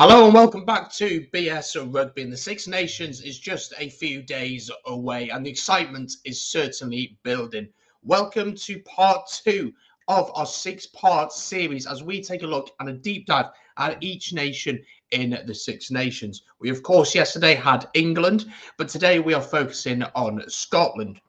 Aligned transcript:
Hello 0.00 0.26
and 0.26 0.32
welcome 0.32 0.64
back 0.64 0.92
to 0.92 1.26
BS 1.34 1.92
Rugby. 1.92 2.22
And 2.22 2.32
the 2.32 2.36
Six 2.36 2.68
Nations 2.68 3.20
is 3.20 3.36
just 3.36 3.74
a 3.78 3.88
few 3.88 4.22
days 4.22 4.70
away, 4.86 5.28
and 5.30 5.44
the 5.44 5.50
excitement 5.50 6.18
is 6.24 6.40
certainly 6.40 7.18
building. 7.24 7.68
Welcome 8.04 8.54
to 8.54 8.78
part 8.82 9.28
two 9.42 9.72
of 10.06 10.30
our 10.36 10.46
six 10.46 10.86
part 10.86 11.32
series 11.32 11.84
as 11.84 12.04
we 12.04 12.22
take 12.22 12.44
a 12.44 12.46
look 12.46 12.70
and 12.78 12.88
a 12.88 12.92
deep 12.92 13.26
dive 13.26 13.46
at 13.76 14.00
each 14.00 14.32
nation 14.32 14.80
in 15.10 15.36
the 15.44 15.54
Six 15.54 15.90
Nations. 15.90 16.42
We, 16.60 16.70
of 16.70 16.84
course, 16.84 17.12
yesterday 17.12 17.56
had 17.56 17.88
England, 17.94 18.46
but 18.76 18.88
today 18.88 19.18
we 19.18 19.34
are 19.34 19.42
focusing 19.42 20.04
on 20.14 20.48
Scotland. 20.48 21.20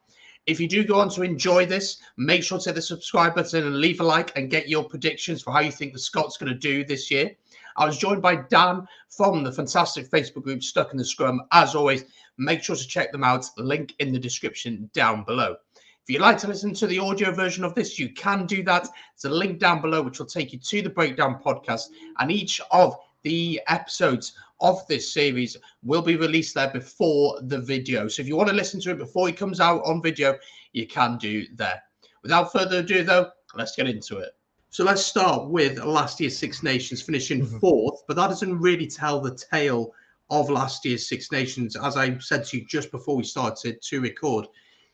If 0.46 0.60
you 0.60 0.68
do 0.68 0.84
go 0.84 1.00
on 1.00 1.10
to 1.10 1.24
enjoy 1.24 1.66
this, 1.66 1.98
make 2.18 2.44
sure 2.44 2.60
to 2.60 2.70
hit 2.70 2.76
the 2.76 2.84
subscribe 2.84 3.34
button 3.34 3.66
and 3.66 3.82
leave 3.82 4.00
a 4.00 4.04
like 4.04 4.32
and 4.38 4.48
get 4.48 4.70
your 4.70 4.84
predictions 4.84 5.42
for 5.42 5.54
how 5.54 5.62
you 5.62 5.72
think 5.72 5.94
the 5.94 5.98
Scots 5.98 6.38
going 6.38 6.54
to 6.54 6.60
do 6.60 6.86
this 6.86 7.10
year. 7.10 7.36
I 7.80 7.86
was 7.86 7.98
joined 7.98 8.22
by 8.22 8.36
Dan 8.36 8.86
from 9.08 9.42
the 9.42 9.54
fantastic 9.54 10.12
Facebook 10.12 10.44
group 10.44 10.62
Stuck 10.62 10.92
in 10.92 10.98
the 10.98 11.06
Scrum. 11.06 11.42
As 11.54 11.76
always, 11.76 12.04
make 12.38 12.62
sure 12.62 12.76
to 12.76 12.88
check 12.88 13.14
them 13.14 13.24
out. 13.24 13.46
Link 13.58 13.96
in 14.00 14.12
the 14.12 14.20
description 14.20 14.90
down 14.94 15.24
below. 15.24 15.56
If 15.76 16.14
you'd 16.14 16.22
like 16.22 16.38
to 16.40 16.48
listen 16.48 16.74
to 16.74 16.88
the 16.88 17.00
audio 17.00 17.32
version 17.32 17.64
of 17.64 17.74
this, 17.76 17.98
you 17.98 18.10
can 18.10 18.46
do 18.46 18.64
that. 18.64 18.90
There's 19.22 19.32
a 19.32 19.36
link 19.36 19.60
down 19.60 19.82
below 19.82 20.02
which 20.02 20.20
will 20.20 20.26
take 20.26 20.52
you 20.52 20.60
to 20.60 20.82
the 20.82 20.90
Breakdown 20.90 21.42
podcast, 21.42 21.86
and 22.20 22.30
each 22.30 22.60
of 22.72 22.98
the 23.24 23.62
episodes 23.68 24.34
of 24.60 24.86
this 24.88 25.14
series 25.14 25.56
will 25.82 26.02
be 26.02 26.18
released 26.18 26.56
there 26.56 26.72
before 26.72 27.40
the 27.44 27.60
video. 27.60 28.10
So 28.10 28.22
if 28.22 28.28
you 28.28 28.36
want 28.36 28.50
to 28.50 28.56
listen 28.56 28.82
to 28.82 28.92
it 28.92 28.98
before 28.98 29.30
it 29.30 29.38
comes 29.38 29.62
out 29.62 29.84
on 29.86 30.02
video, 30.02 30.36
you 30.74 30.86
can 30.86 31.18
do 31.18 31.46
there. 31.56 31.82
Without 32.24 32.52
further 32.52 32.80
ado, 32.80 33.04
though, 33.04 33.30
let's 33.56 33.76
get 33.78 33.88
into 33.88 34.18
it. 34.18 34.32
So 34.72 34.84
let's 34.84 35.04
start 35.04 35.50
with 35.50 35.80
last 35.80 36.20
year's 36.20 36.38
Six 36.38 36.62
Nations 36.62 37.02
finishing 37.02 37.42
mm-hmm. 37.42 37.58
fourth, 37.58 38.04
but 38.08 38.16
that 38.18 38.28
doesn't 38.28 38.60
really 38.60 38.86
tell 38.86 39.20
the 39.20 39.34
tale 39.34 39.94
of 40.30 40.52
last 40.52 40.86
year's 40.86 41.10
Six 41.10 41.32
Nations. 41.32 41.76
As 41.76 41.98
I 41.98 42.16
said 42.20 42.46
to 42.46 42.58
you 42.58 42.66
just 42.66 42.92
before 42.92 43.16
we 43.16 43.24
started 43.24 43.82
to 43.82 44.00
record, 44.00 44.46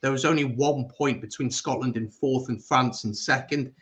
there 0.01 0.13
was 0.13 0.23
only 0.23 0.45
one 0.45 0.87
point 0.97 1.19
between 1.19 1.51
Scotland 1.51 1.97
in 1.97 2.07
fourth 2.07 2.47
and 2.47 2.63
France 2.63 3.03
in 3.03 3.13
second. 3.13 3.73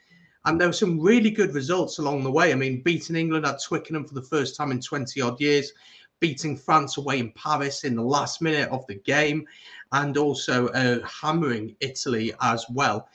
And 0.45 0.59
there 0.59 0.67
were 0.67 0.73
some 0.73 0.99
really 0.99 1.29
good 1.29 1.53
results 1.53 1.99
along 1.99 2.23
the 2.23 2.31
way. 2.31 2.51
I 2.51 2.55
mean, 2.55 2.81
beating 2.81 3.15
England 3.15 3.45
at 3.45 3.61
Twickenham 3.61 4.05
for 4.05 4.15
the 4.15 4.23
first 4.23 4.55
time 4.55 4.71
in 4.71 4.81
20 4.81 5.21
odd 5.21 5.39
years, 5.39 5.73
beating 6.19 6.57
France 6.57 6.97
away 6.97 7.19
in 7.19 7.31
Paris 7.33 7.83
in 7.83 7.95
the 7.95 8.01
last 8.01 8.41
minute 8.41 8.69
of 8.69 8.85
the 8.87 8.95
game, 8.95 9.45
and 9.91 10.17
also 10.17 10.69
uh, 10.69 11.05
hammering 11.05 11.75
Italy 11.81 12.33
as 12.41 12.65
well 12.71 13.07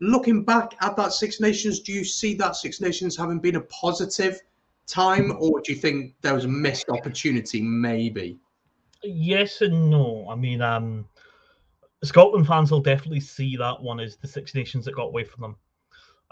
looking 0.00 0.44
back 0.44 0.74
at 0.80 0.96
that 0.96 1.12
Six 1.12 1.40
Nations, 1.40 1.80
do 1.80 1.92
you 1.92 2.04
see 2.04 2.34
that 2.34 2.56
Six 2.56 2.80
Nations 2.80 3.16
having 3.16 3.38
been 3.38 3.56
a 3.56 3.60
positive 3.62 4.40
time, 4.86 5.36
or 5.38 5.60
do 5.60 5.72
you 5.72 5.78
think 5.78 6.14
there 6.22 6.34
was 6.34 6.44
a 6.44 6.48
missed 6.48 6.88
opportunity, 6.88 7.60
maybe? 7.62 8.38
Yes 9.02 9.60
and 9.60 9.90
no. 9.90 10.26
I 10.28 10.34
mean, 10.34 10.60
um, 10.60 11.06
Scotland 12.02 12.46
fans 12.46 12.70
will 12.70 12.80
definitely 12.80 13.20
see 13.20 13.56
that 13.56 13.80
one 13.80 14.00
as 14.00 14.16
the 14.16 14.28
Six 14.28 14.54
Nations 14.54 14.84
that 14.86 14.94
got 14.94 15.04
away 15.04 15.24
from 15.24 15.42
them. 15.42 15.56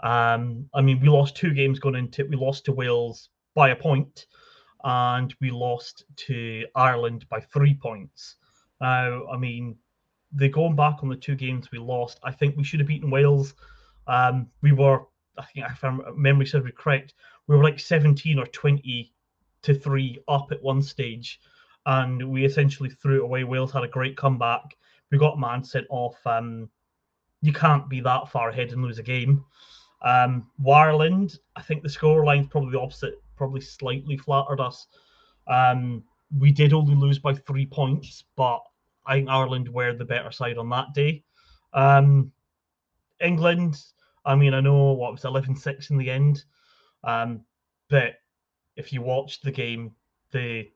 Um, 0.01 0.69
I 0.73 0.81
mean, 0.81 0.99
we 0.99 1.09
lost 1.09 1.35
two 1.35 1.53
games 1.53 1.79
going 1.79 1.95
into 1.95 2.21
it. 2.21 2.29
We 2.29 2.37
lost 2.37 2.65
to 2.65 2.71
Wales 2.71 3.29
by 3.53 3.69
a 3.69 3.75
point, 3.75 4.27
and 4.83 5.33
we 5.41 5.51
lost 5.51 6.05
to 6.15 6.65
Ireland 6.75 7.27
by 7.29 7.39
three 7.39 7.73
points. 7.73 8.35
Now, 8.81 9.27
I 9.27 9.37
mean, 9.37 9.75
they 10.31 10.49
going 10.49 10.75
back 10.75 10.97
on 11.01 11.09
the 11.09 11.15
two 11.15 11.35
games 11.35 11.71
we 11.71 11.79
lost, 11.79 12.19
I 12.23 12.31
think 12.31 12.55
we 12.55 12.63
should 12.63 12.79
have 12.79 12.87
beaten 12.87 13.09
Wales. 13.09 13.53
Um, 14.07 14.47
we 14.61 14.71
were, 14.71 15.03
I 15.37 15.45
think, 15.45 15.65
if 15.69 15.83
my 15.83 16.11
memory 16.15 16.45
serves 16.45 16.71
correct, 16.77 17.13
we 17.47 17.55
were 17.55 17.63
like 17.63 17.79
17 17.79 18.37
or 18.37 18.45
20 18.45 19.11
to 19.63 19.73
three 19.73 20.19
up 20.27 20.51
at 20.51 20.61
one 20.61 20.81
stage, 20.81 21.39
and 21.85 22.29
we 22.29 22.45
essentially 22.45 22.89
threw 22.89 23.21
it 23.21 23.23
away. 23.23 23.43
Wales 23.43 23.71
had 23.71 23.83
a 23.83 23.87
great 23.87 24.15
comeback. 24.17 24.77
We 25.11 25.17
got 25.17 25.39
man 25.39 25.63
sent 25.63 25.87
off. 25.89 26.15
Um, 26.25 26.69
you 27.41 27.53
can't 27.53 27.89
be 27.89 28.01
that 28.01 28.29
far 28.29 28.49
ahead 28.49 28.71
and 28.71 28.83
lose 28.83 28.99
a 28.99 29.03
game. 29.03 29.43
Um, 30.01 30.47
Ireland, 30.67 31.39
I 31.55 31.61
think 31.61 31.83
the 31.83 31.89
scoreline's 31.89 32.47
probably 32.47 32.71
the 32.71 32.79
opposite, 32.79 33.15
probably 33.35 33.61
slightly 33.61 34.17
flattered 34.17 34.59
us. 34.59 34.87
Um, 35.47 36.03
we 36.37 36.51
did 36.51 36.73
only 36.73 36.95
lose 36.95 37.19
by 37.19 37.33
three 37.33 37.65
points, 37.65 38.23
but 38.35 38.61
I 39.09 39.15
think 39.15 39.29
Ireland 39.29 39.67
were 39.67 39.93
the 39.93 40.05
better 40.05 40.31
side 40.31 40.57
on 40.57 40.69
that 40.69 40.93
day. 40.93 41.23
Um, 41.73 42.31
England, 43.19 43.81
I 44.23 44.35
mean, 44.35 44.53
I 44.53 44.61
know 44.61 44.93
what 44.93 45.11
was 45.11 45.25
11 45.25 45.55
6 45.55 45.89
in 45.89 45.97
the 45.97 46.09
end, 46.09 46.43
um, 47.03 47.41
but 47.89 48.15
if 48.75 48.93
you 48.93 49.01
watched 49.01 49.43
the 49.43 49.51
game, 49.51 49.91
the 50.31 50.69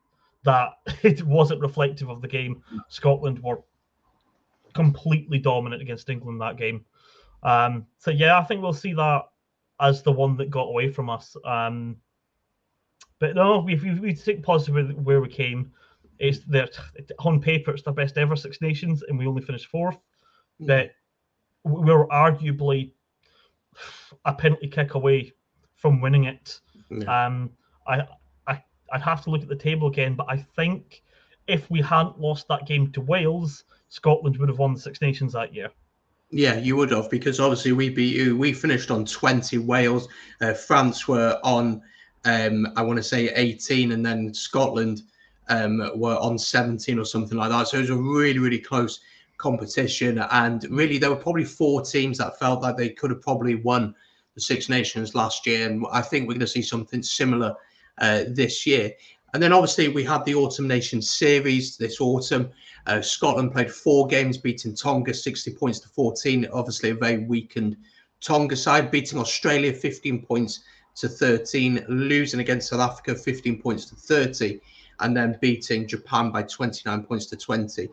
that 0.46 0.74
it 1.04 1.24
wasn't 1.24 1.62
reflective 1.62 2.10
of 2.10 2.22
the 2.22 2.28
game. 2.28 2.62
Scotland 2.90 3.42
were 3.42 3.62
completely 4.74 5.38
dominant 5.38 5.82
against 5.82 6.10
England 6.10 6.42
that 6.42 6.58
game. 6.58 6.84
Um, 7.44 7.86
so 8.00 8.12
yeah, 8.12 8.38
I 8.38 8.44
think 8.44 8.62
we'll 8.62 8.74
see 8.74 8.94
that 8.94 9.24
as 9.80 10.02
the 10.02 10.12
one 10.12 10.38
that 10.38 10.50
got 10.50 10.64
away 10.64 10.90
from 10.90 11.10
us. 11.10 11.38
Um, 11.46 11.98
but 13.20 13.36
no, 13.36 13.66
if 13.70 13.84
we, 13.84 14.00
we 14.00 14.14
think 14.14 14.44
positive 14.44 14.98
where 14.98 15.22
we 15.22 15.30
came, 15.30 15.72
it's 16.20 16.40
their 16.40 16.68
on 17.20 17.42
paper 17.42 17.72
it's 17.72 17.84
their 17.84 17.94
best 17.94 18.18
ever 18.18 18.36
Six 18.36 18.62
Nations, 18.62 19.04
and 19.08 19.18
we 19.18 19.28
only 19.28 19.42
finished 19.42 19.68
fourth. 19.68 19.98
Mm. 20.62 20.68
That 20.68 20.92
we 21.64 21.92
were 21.92 22.08
arguably 22.08 22.92
a 24.26 24.34
penalty 24.34 24.68
kick 24.68 24.94
away 24.94 25.34
from 25.76 26.02
winning 26.02 26.26
it. 26.26 26.60
Yeah. 26.90 27.26
Um, 27.26 27.50
I, 27.88 28.04
I 28.48 28.64
I'd 28.92 29.02
have 29.02 29.24
to 29.24 29.30
look 29.30 29.42
at 29.42 29.50
the 29.50 29.56
table 29.56 29.88
again, 29.88 30.16
but 30.16 30.28
I 30.30 30.38
think 30.38 31.04
if 31.48 31.70
we 31.70 31.82
hadn't 31.82 32.20
lost 32.20 32.48
that 32.48 32.68
game 32.68 32.92
to 32.92 33.02
Wales, 33.02 33.64
Scotland 33.90 34.38
would 34.38 34.50
have 34.50 34.60
won 34.60 34.74
the 34.74 34.80
Six 34.80 35.02
Nations 35.02 35.34
that 35.34 35.54
year. 35.54 35.70
Yeah, 36.32 36.58
you 36.58 36.76
would 36.78 36.92
have 36.92 37.10
because 37.10 37.40
obviously 37.40 37.74
we 37.74 37.90
beat 37.90 38.16
you. 38.16 38.38
We 38.38 38.54
finished 38.54 38.90
on 38.92 39.06
twenty. 39.06 39.58
Wales, 39.58 40.08
uh, 40.42 40.54
France 40.54 41.08
were 41.08 41.40
on, 41.44 41.82
um, 42.26 42.68
I 42.76 42.82
want 42.82 42.98
to 42.98 43.04
say 43.04 43.30
eighteen, 43.36 43.92
and 43.92 44.06
then 44.06 44.34
Scotland 44.34 45.04
um, 45.50 45.92
were 45.96 46.18
on 46.18 46.38
17 46.38 46.98
or 47.00 47.06
something 47.06 47.38
like 47.38 47.50
that. 47.50 47.68
So 47.68 47.78
it 47.78 47.82
was 47.82 47.90
a 47.90 47.96
really, 47.96 48.40
really 48.40 48.60
close 48.60 49.00
competition. 49.38 50.20
And 50.32 50.64
really, 50.70 50.98
there 50.98 51.10
were 51.10 51.16
probably 51.16 51.46
four 51.46 51.82
teams 51.82 52.18
that 52.18 52.40
felt 52.40 52.62
like 52.62 52.78
they 52.78 52.90
could 52.90 53.12
have 53.12 53.22
probably 53.22 53.56
won 53.56 53.94
the 54.36 54.42
Six 54.42 54.70
Nations 54.70 55.16
last 55.16 55.46
year. 55.46 55.68
And 55.68 55.86
I 55.92 56.02
think 56.02 56.28
we're 56.28 56.34
going 56.34 56.40
to 56.42 56.48
see 56.48 56.62
something 56.62 57.04
similar 57.04 57.56
uh, 58.00 58.24
this 58.30 58.66
year. 58.66 58.92
And 59.34 59.42
then 59.42 59.52
obviously, 59.52 59.88
we 59.88 60.04
had 60.04 60.24
the 60.26 60.36
Autumn 60.36 60.68
Nations 60.68 61.10
series 61.10 61.76
this 61.78 62.00
autumn. 62.00 62.52
Uh, 62.86 63.02
Scotland 63.02 63.52
played 63.52 63.72
four 63.72 64.08
games, 64.08 64.38
beating 64.38 64.76
Tonga 64.76 65.14
60 65.14 65.56
points 65.56 65.80
to 65.80 65.90
14. 65.90 66.48
Obviously, 66.54 66.92
a 66.92 66.96
very 66.96 67.26
weakened 67.26 67.76
Tonga 68.22 68.56
side, 68.56 68.92
beating 68.92 69.20
Australia 69.20 69.74
15 69.74 70.26
points 70.26 70.64
to 70.96 71.10
13, 71.10 71.84
losing 71.90 72.40
against 72.40 72.70
South 72.70 72.80
Africa 72.80 73.16
15 73.16 73.62
points 73.62 73.86
to 73.86 73.96
30 73.96 74.60
and 75.04 75.16
then 75.16 75.38
beating 75.42 75.88
Japan 75.88 76.32
by 76.32 76.44
29 76.44 77.04
points 77.04 77.28
to 77.28 77.38
20. 77.38 77.90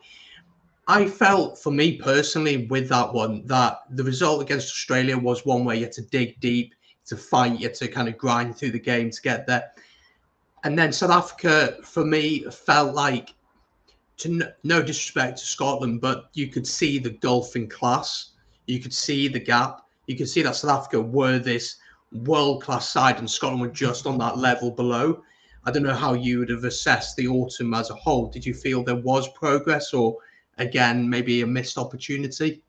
I 0.88 1.06
felt 1.06 1.59
for 1.59 1.71
me 1.71 1.98
personally 1.98 2.66
with 2.66 2.88
that 2.88 3.12
one 3.12 3.47
that 3.47 3.82
the 3.91 4.03
result 4.03 4.43
against 4.43 4.71
Australia 4.71 5.16
was 5.16 5.44
one 5.44 5.65
where 5.65 5.76
you 5.76 5.84
had 5.84 5.93
to 5.93 6.03
dig 6.03 6.41
deep, 6.41 6.75
to 7.06 7.16
fight, 7.16 7.59
you 7.59 7.69
had 7.69 7.75
to 7.75 7.88
kind 7.88 8.09
of 8.09 8.16
grind 8.16 8.56
through 8.56 8.70
the 8.70 8.81
game 8.81 9.10
to 9.10 9.22
get 9.22 9.47
there. 9.47 9.72
And 10.65 10.78
then 10.78 10.93
South 10.93 11.10
Africa, 11.10 11.76
for 11.82 12.04
me, 12.04 12.44
felt 12.50 12.94
like, 12.94 13.34
to 14.19 14.53
no, 14.62 14.82
disrespect 14.82 15.38
to 15.38 15.47
Scotland, 15.47 16.00
but 16.00 16.28
you 16.34 16.49
could 16.49 16.66
see 16.66 16.99
the 16.99 17.10
gulf 17.10 17.56
in 17.56 17.69
class. 17.69 18.31
You 18.66 18.78
could 18.78 18.93
see 18.93 19.28
the 19.28 19.41
gap. 19.41 19.87
You 20.06 20.16
could 20.16 20.28
see 20.28 20.43
that 20.43 20.56
South 20.56 20.78
Africa 20.78 21.00
were 21.00 21.38
this 21.38 21.76
world 22.12 22.62
class 22.62 22.88
side 22.88 23.19
and 23.19 23.31
Scotland 23.31 23.62
were 23.62 23.69
just 23.69 24.06
on 24.06 24.19
that 24.19 24.38
level 24.38 24.70
below. 24.70 25.22
I 25.65 25.71
don't 25.71 25.82
know 25.82 25.94
how 25.94 26.15
you 26.15 26.38
would 26.38 26.48
have 26.48 26.65
assessed 26.65 27.16
the 27.16 27.29
autumn 27.29 27.75
as 27.75 27.90
a 27.90 27.94
whole. 27.94 28.29
Did 28.29 28.46
you 28.46 28.55
feel 28.55 28.82
there 28.82 28.96
was 28.96 29.29
progress, 29.29 29.93
or 29.93 30.17
again 30.58 31.08
maybe 31.08 31.43
a 31.43 31.46
missed 31.46 31.79
opportunity? 31.79 32.62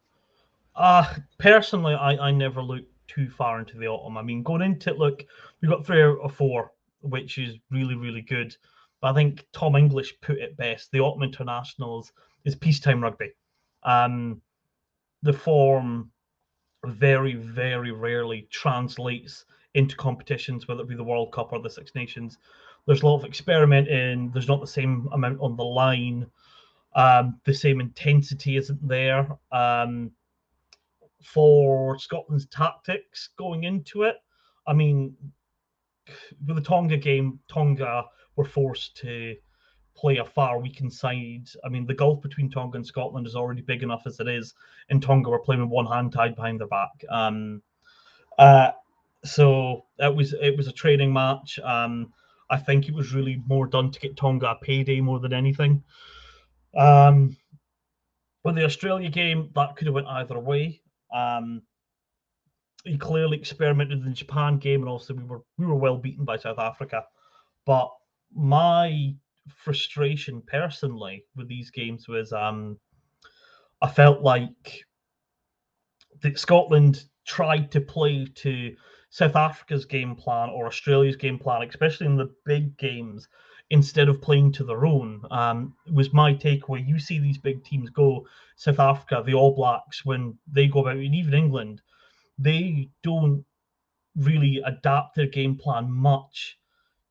Uh 0.75 1.05
personally, 1.37 1.93
I 1.93 2.27
I 2.27 2.31
never 2.31 2.61
looked 2.61 2.91
too 3.07 3.29
far 3.29 3.59
into 3.59 3.77
the 3.77 3.87
autumn. 3.87 4.17
I 4.17 4.21
mean, 4.21 4.43
going 4.43 4.61
into 4.61 4.89
it, 4.89 4.97
look, 4.97 5.25
we 5.61 5.67
got 5.67 5.85
three 5.85 6.01
or 6.01 6.29
four, 6.29 6.71
which 7.01 7.37
is 7.37 7.57
really 7.69 7.95
really 7.95 8.21
good. 8.21 8.55
But 9.01 9.11
I 9.11 9.13
think 9.13 9.45
Tom 9.51 9.75
English 9.75 10.19
put 10.21 10.37
it 10.37 10.55
best. 10.57 10.91
The 10.91 10.99
autumn 10.99 11.23
internationals 11.23 12.13
is 12.45 12.55
peacetime 12.55 13.01
rugby. 13.01 13.31
Um, 13.83 14.41
the 15.23 15.33
form 15.33 16.11
very 16.85 17.35
very 17.35 17.91
rarely 17.91 18.47
translates 18.51 19.45
into 19.73 19.95
competitions, 19.95 20.67
whether 20.67 20.81
it 20.81 20.89
be 20.89 20.95
the 20.95 21.03
World 21.03 21.31
Cup 21.31 21.53
or 21.53 21.61
the 21.61 21.69
Six 21.69 21.95
Nations. 21.95 22.37
There's 22.85 23.03
a 23.03 23.05
lot 23.05 23.17
of 23.17 23.25
experimenting. 23.25 24.31
There's 24.31 24.47
not 24.47 24.61
the 24.61 24.67
same 24.67 25.07
amount 25.11 25.39
on 25.39 25.55
the 25.55 25.63
line. 25.63 26.25
Um, 26.95 27.39
the 27.45 27.53
same 27.53 27.79
intensity 27.79 28.57
isn't 28.57 28.87
there. 28.87 29.27
Um, 29.51 30.11
for 31.23 31.99
Scotland's 31.99 32.47
tactics 32.47 33.29
going 33.37 33.63
into 33.63 34.03
it, 34.03 34.17
I 34.67 34.73
mean, 34.73 35.15
with 36.45 36.55
the 36.55 36.61
Tonga 36.61 36.97
game, 36.97 37.39
Tonga 37.47 38.05
were 38.35 38.45
forced 38.45 38.97
to 38.97 39.35
play 39.95 40.17
a 40.17 40.25
far 40.25 40.59
weakened 40.59 40.93
side. 40.93 41.47
I 41.63 41.69
mean, 41.69 41.85
the 41.85 41.93
gulf 41.93 42.21
between 42.21 42.49
Tonga 42.49 42.77
and 42.77 42.85
Scotland 42.85 43.27
is 43.27 43.35
already 43.35 43.61
big 43.61 43.83
enough 43.83 44.03
as 44.05 44.19
it 44.19 44.27
is. 44.27 44.53
In 44.89 44.99
Tonga, 44.99 45.29
we're 45.29 45.39
playing 45.39 45.61
with 45.61 45.69
one 45.69 45.85
hand 45.85 46.11
tied 46.11 46.35
behind 46.35 46.59
their 46.59 46.67
back. 46.67 46.89
Um, 47.09 47.61
uh, 48.39 48.71
so 49.23 49.85
it 49.99 50.13
was 50.13 50.33
it 50.33 50.57
was 50.57 50.67
a 50.67 50.71
training 50.71 51.13
match. 51.13 51.59
Um, 51.59 52.13
I 52.51 52.57
think 52.57 52.87
it 52.87 52.93
was 52.93 53.13
really 53.13 53.41
more 53.47 53.65
done 53.65 53.91
to 53.91 53.99
get 53.99 54.17
Tonga 54.17 54.51
a 54.51 54.55
payday 54.55 54.99
more 54.99 55.19
than 55.19 55.33
anything. 55.33 55.83
Um, 56.77 57.37
with 58.43 58.55
the 58.55 58.65
Australia 58.65 59.09
game, 59.09 59.49
that 59.55 59.75
could 59.75 59.87
have 59.87 59.95
went 59.95 60.07
either 60.07 60.37
way. 60.37 60.81
Um, 61.13 61.61
he 62.83 62.97
clearly 62.97 63.37
experimented 63.37 63.99
in 63.99 64.05
the 64.05 64.11
Japan 64.11 64.57
game, 64.57 64.81
and 64.81 64.89
also 64.89 65.13
we 65.13 65.23
were 65.23 65.41
we 65.57 65.65
were 65.65 65.75
well 65.75 65.97
beaten 65.97 66.25
by 66.25 66.37
South 66.37 66.59
Africa. 66.59 67.03
But 67.65 67.89
my 68.33 69.15
frustration 69.47 70.41
personally 70.45 71.25
with 71.35 71.47
these 71.47 71.71
games 71.71 72.07
was 72.07 72.33
um, 72.33 72.77
I 73.81 73.87
felt 73.87 74.21
like 74.21 74.85
that 76.21 76.37
Scotland 76.37 77.05
tried 77.25 77.71
to 77.71 77.81
play 77.81 78.25
to 78.25 78.75
South 79.11 79.35
Africa's 79.35 79.83
game 79.85 80.15
plan 80.15 80.49
or 80.49 80.65
Australia's 80.65 81.17
game 81.17 81.37
plan, 81.37 81.61
especially 81.67 82.07
in 82.07 82.15
the 82.15 82.33
big 82.45 82.77
games, 82.77 83.27
instead 83.69 84.07
of 84.07 84.21
playing 84.21 84.53
to 84.53 84.63
their 84.63 84.85
own. 84.85 85.21
Um, 85.29 85.75
was 85.93 86.13
my 86.13 86.33
takeaway. 86.33 86.87
You 86.87 86.97
see 86.97 87.19
these 87.19 87.37
big 87.37 87.63
teams 87.63 87.89
go, 87.89 88.25
South 88.55 88.79
Africa, 88.79 89.21
the 89.25 89.33
All 89.33 89.53
Blacks, 89.53 90.05
when 90.05 90.37
they 90.49 90.67
go 90.67 90.79
about, 90.79 90.95
and 90.95 91.13
even 91.13 91.33
England, 91.33 91.81
they 92.39 92.89
don't 93.03 93.45
really 94.15 94.61
adapt 94.65 95.15
their 95.15 95.27
game 95.27 95.57
plan 95.57 95.91
much 95.91 96.57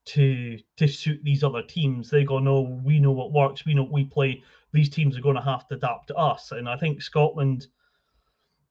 to 0.06 0.58
to 0.78 0.88
suit 0.88 1.20
these 1.22 1.44
other 1.44 1.62
teams. 1.62 2.08
They 2.08 2.24
go, 2.24 2.38
no, 2.38 2.62
we 2.82 2.98
know 2.98 3.12
what 3.12 3.32
works, 3.32 3.66
we 3.66 3.74
know 3.74 3.84
we 3.84 4.04
play. 4.04 4.42
These 4.72 4.88
teams 4.88 5.18
are 5.18 5.22
going 5.22 5.36
to 5.36 5.42
have 5.42 5.68
to 5.68 5.74
adapt 5.74 6.08
to 6.08 6.16
us. 6.16 6.52
And 6.52 6.66
I 6.66 6.76
think 6.76 7.02
Scotland 7.02 7.66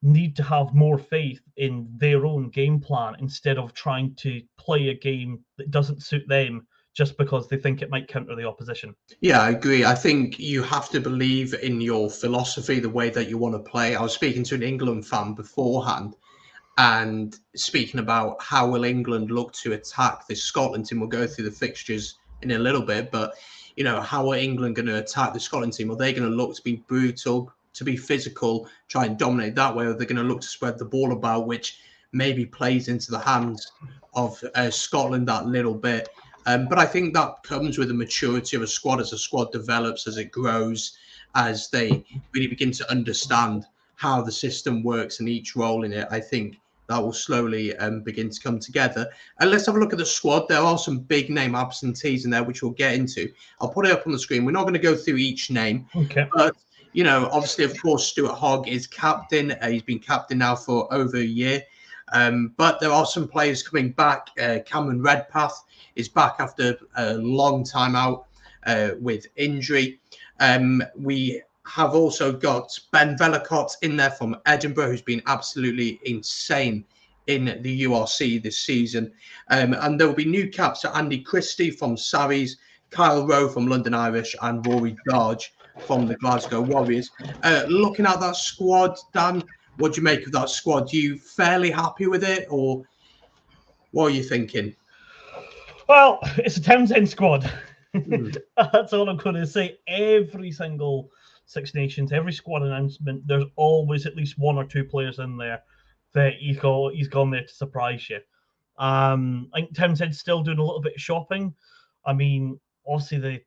need 0.02 0.36
to 0.36 0.44
have 0.44 0.74
more 0.74 0.98
faith 0.98 1.42
in 1.58 1.88
their 1.98 2.26
own 2.26 2.50
game 2.50 2.80
plan 2.80 3.16
instead 3.20 3.58
of 3.58 3.74
trying 3.74 4.16
to 4.16 4.42
play 4.58 4.90
a 4.90 4.94
game 4.94 5.44
that 5.58 5.72
doesn't 5.72 6.04
suit 6.04 6.28
them 6.28 6.66
just 6.94 7.18
because 7.18 7.48
they 7.48 7.58
think 7.58 7.82
it 7.82 7.90
might 7.90 8.08
counter 8.08 8.36
the 8.36 8.48
opposition. 8.48 8.96
Yeah, 9.22 9.42
I 9.42 9.52
agree. 9.52 9.86
I 9.86 9.96
think 9.96 10.40
you 10.40 10.64
have 10.64 10.90
to 10.90 11.00
believe 11.00 11.54
in 11.54 11.82
your 11.82 12.10
philosophy, 12.10 12.80
the 12.80 12.90
way 12.90 13.10
that 13.10 13.30
you 13.30 13.38
want 13.38 13.56
to 13.56 13.72
play. 13.72 13.96
I 13.96 14.02
was 14.02 14.14
speaking 14.14 14.44
to 14.46 14.56
an 14.56 14.64
England 14.64 15.06
fan 15.06 15.34
beforehand 15.34 16.16
and 16.78 17.38
speaking 17.56 18.00
about 18.00 18.42
how 18.42 18.70
will 18.70 18.86
England 18.86 19.32
look 19.32 19.54
to 19.54 19.74
attack 19.74 20.28
this 20.28 20.44
Scotland 20.44 20.86
team. 20.86 21.00
We'll 21.00 21.10
go 21.10 21.28
through 21.28 21.46
the 21.46 21.52
fixtures 21.52 22.16
in 22.42 22.52
a 22.52 22.60
little 22.60 22.82
bit, 22.82 23.12
but 23.12 23.34
you 23.76 23.84
know, 23.84 24.02
how 24.02 24.30
are 24.30 24.36
England 24.36 24.76
going 24.76 24.88
to 24.88 24.98
attack 24.98 25.34
the 25.34 25.40
Scotland 25.40 25.74
team? 25.74 25.92
Are 25.92 25.96
they 25.96 26.12
going 26.12 26.30
to 26.30 26.36
look 26.36 26.56
to 26.56 26.62
be 26.62 26.84
brutal, 26.88 27.54
to 27.74 27.84
be 27.84 27.96
physical, 27.96 28.68
try 28.88 29.06
and 29.06 29.18
dominate 29.18 29.56
that 29.56 29.76
way, 29.76 29.86
or 29.86 29.94
they're 29.94 30.08
going 30.08 30.18
to 30.18 30.24
look 30.24 30.42
to 30.42 30.48
spread 30.48 30.78
the 30.78 30.86
ball 30.86 31.12
about, 31.12 31.48
which 31.48 31.80
maybe 32.12 32.46
plays 32.46 32.88
into 32.88 33.12
the 33.12 33.20
hands 33.20 33.72
of 34.16 34.44
uh, 34.56 34.70
Scotland 34.70 35.28
that 35.28 35.46
little 35.46 35.76
bit. 35.76 36.10
Um, 36.46 36.68
but 36.68 36.80
I 36.80 36.86
think 36.86 37.14
that 37.14 37.44
comes 37.44 37.78
with 37.78 37.90
the 37.90 37.94
maturity 37.94 38.58
of 38.58 38.64
a 38.64 38.68
squad 38.68 39.00
as 39.00 39.14
a 39.14 39.18
squad 39.18 39.52
develops, 39.52 40.08
as 40.08 40.18
it 40.18 40.32
grows, 40.32 40.98
as 41.36 41.70
they 41.70 42.04
really 42.34 42.48
begin 42.48 42.72
to 42.72 42.92
understand 42.92 43.66
how 43.96 44.22
the 44.22 44.32
system 44.32 44.82
works 44.82 45.20
and 45.20 45.30
each 45.30 45.56
role 45.56 45.84
in 45.84 45.94
it. 45.94 46.08
I 46.10 46.20
think 46.20 46.58
that 46.88 46.98
will 46.98 47.14
slowly 47.14 47.76
um, 47.78 48.02
begin 48.02 48.30
to 48.30 48.42
come 48.42 48.60
together. 48.60 49.08
And 49.40 49.52
let's 49.52 49.68
have 49.68 49.76
a 49.76 49.80
look 49.80 49.94
at 49.94 50.00
the 50.00 50.06
squad. 50.06 50.48
There 50.48 50.60
are 50.60 50.78
some 50.78 51.00
big 51.00 51.30
name 51.30 51.54
absentees 51.54 52.26
in 52.26 52.32
there, 52.32 52.44
which 52.44 52.64
we'll 52.64 52.72
get 52.72 52.96
into. 52.96 53.32
I'll 53.62 53.70
put 53.70 53.86
it 53.86 53.92
up 53.92 54.08
on 54.08 54.14
the 54.14 54.18
screen. 54.18 54.44
We're 54.44 54.52
not 54.52 54.64
going 54.64 54.74
to 54.74 54.80
go 54.80 54.96
through 54.96 55.18
each 55.18 55.52
name, 55.52 55.86
okay. 55.96 56.28
but 56.34 56.56
you 56.94 57.04
know, 57.04 57.30
obviously, 57.32 57.64
of 57.64 57.80
course, 57.82 58.08
Stuart 58.08 58.34
Hogg 58.36 58.68
is 58.68 58.88
captain. 58.88 59.52
Uh, 59.52 59.70
he's 59.70 59.84
been 59.84 60.00
captain 60.00 60.40
now 60.40 60.56
for 60.56 60.92
over 60.94 61.18
a 61.18 61.24
year. 61.24 61.64
Um, 62.12 62.54
but 62.58 62.80
there 62.80 62.92
are 62.92 63.06
some 63.06 63.28
players 63.28 63.62
coming 63.62 63.92
back. 63.92 64.28
Uh, 64.40 64.60
Cameron 64.66 65.02
Redpath 65.02 65.64
is 65.96 66.10
back 66.10 66.36
after 66.40 66.78
a 66.98 67.14
long 67.16 67.64
time 67.64 67.96
out 67.96 68.26
uh, 68.66 68.92
with 69.00 69.28
injury. 69.36 70.00
Um, 70.40 70.84
we 70.96 71.42
have 71.66 71.94
also 71.94 72.32
got 72.32 72.78
Ben 72.92 73.16
Vellacott 73.16 73.72
in 73.84 73.96
there 73.96 74.10
from 74.10 74.36
Edinburgh, 74.48 74.90
who's 74.90 75.02
been 75.02 75.22
absolutely 75.28 76.00
insane 76.06 76.84
in 77.28 77.60
the 77.62 77.84
URC 77.84 78.42
this 78.42 78.58
season. 78.58 79.12
Um, 79.50 79.74
and 79.74 80.00
there 80.00 80.08
will 80.08 80.16
be 80.16 80.26
new 80.26 80.50
caps 80.50 80.82
to 80.82 80.98
Andy 80.98 81.20
Christie 81.20 81.70
from 81.70 81.96
Sarries, 81.96 82.58
Kyle 82.90 83.28
Rowe 83.28 83.48
from 83.48 83.68
London 83.68 83.94
Irish, 83.94 84.36
and 84.42 84.66
Rory 84.66 84.96
Darge 85.08 85.52
from 85.82 86.08
the 86.08 86.16
Glasgow 86.16 86.62
Warriors. 86.62 87.10
Uh, 87.44 87.66
looking 87.68 88.06
at 88.06 88.20
that 88.20 88.36
squad, 88.36 88.98
Dan, 89.14 89.44
what 89.78 89.94
do 89.94 90.02
you 90.02 90.04
make 90.04 90.26
of 90.26 90.32
that 90.34 90.50
squad? 90.50 90.94
Are 90.94 90.96
you 90.96 91.18
fairly 91.18 91.72
happy 91.72 92.08
with 92.08 92.24
it, 92.24 92.48
or 92.50 92.84
what 93.92 94.06
are 94.06 94.16
you 94.16 94.24
thinking? 94.24 94.76
Well, 95.88 96.20
it's 96.38 96.58
a 96.58 96.62
Townsend 96.62 97.10
squad. 97.10 97.52
Mm. 97.96 98.38
That's 98.74 98.94
all 98.94 99.10
I'm 99.10 99.18
going 99.18 99.36
to 99.36 99.48
say. 99.48 99.80
Every 99.88 100.52
single 100.52 101.10
Six 101.46 101.74
Nations, 101.74 102.12
every 102.14 102.32
squad 102.32 102.62
announcement, 102.62 103.26
there's 103.26 103.46
always 103.56 104.06
at 104.06 104.16
least 104.16 104.38
one 104.38 104.58
or 104.58 104.66
two 104.66 104.84
players 104.84 105.18
in 105.18 105.36
there 105.36 105.64
that 106.14 106.34
he's 106.36 106.60
got 106.60 106.94
he's 106.94 107.08
gone 107.08 107.32
there 107.32 107.42
to 107.42 107.54
surprise 107.54 108.08
you. 108.08 108.20
Um, 108.78 109.50
I 109.54 109.62
think 109.62 109.76
Townsend's 109.76 110.20
still 110.20 110.44
doing 110.44 110.60
a 110.60 110.64
little 110.64 110.82
bit 110.82 110.96
of 110.96 111.02
shopping. 111.02 111.54
I 112.06 112.14
mean, 112.14 112.60
obviously 112.88 113.18
the 113.18 113.42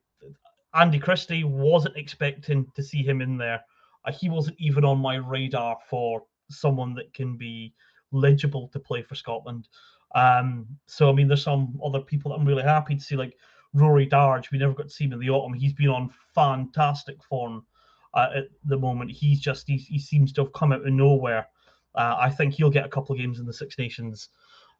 Andy 0.75 0.99
Christie 0.99 1.43
wasn't 1.43 1.97
expecting 1.97 2.65
to 2.75 2.83
see 2.83 3.03
him 3.03 3.21
in 3.21 3.37
there. 3.37 3.61
Uh, 4.05 4.11
he 4.11 4.29
wasn't 4.29 4.57
even 4.59 4.83
on 4.83 4.97
my 4.97 5.15
radar 5.15 5.77
for 5.89 6.23
someone 6.49 6.93
that 6.95 7.13
can 7.13 7.37
be 7.37 7.73
legible 8.11 8.67
to 8.69 8.79
play 8.79 9.01
for 9.01 9.15
Scotland. 9.15 9.67
Um, 10.15 10.67
so 10.85 11.09
I 11.09 11.13
mean, 11.13 11.27
there's 11.27 11.43
some 11.43 11.79
other 11.83 12.01
people 12.01 12.31
that 12.31 12.37
I'm 12.37 12.47
really 12.47 12.63
happy 12.63 12.95
to 12.95 13.01
see, 13.01 13.15
like 13.15 13.37
Rory 13.73 14.05
Darge. 14.05 14.51
We 14.51 14.57
never 14.57 14.73
got 14.73 14.87
to 14.87 14.93
see 14.93 15.05
him 15.05 15.13
in 15.13 15.19
the 15.19 15.29
autumn. 15.29 15.53
He's 15.53 15.73
been 15.73 15.89
on 15.89 16.13
fantastic 16.33 17.23
form 17.23 17.65
uh, 18.13 18.29
at 18.35 18.45
the 18.65 18.77
moment. 18.77 19.11
He's 19.11 19.39
just 19.39 19.67
he, 19.67 19.99
seems 19.99 20.31
to 20.33 20.43
have 20.43 20.53
come 20.53 20.71
out 20.71 20.85
of 20.85 20.93
nowhere. 20.93 21.47
Uh, 21.95 22.15
I 22.19 22.29
think 22.29 22.53
he'll 22.53 22.69
get 22.69 22.85
a 22.85 22.89
couple 22.89 23.13
of 23.13 23.19
games 23.19 23.39
in 23.39 23.45
the 23.45 23.53
Six 23.53 23.77
Nations. 23.77 24.29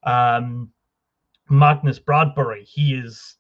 Um, 0.04 0.72
Magnus 1.50 2.00
Bradbury, 2.00 2.64
he 2.64 2.96
is 2.96 3.38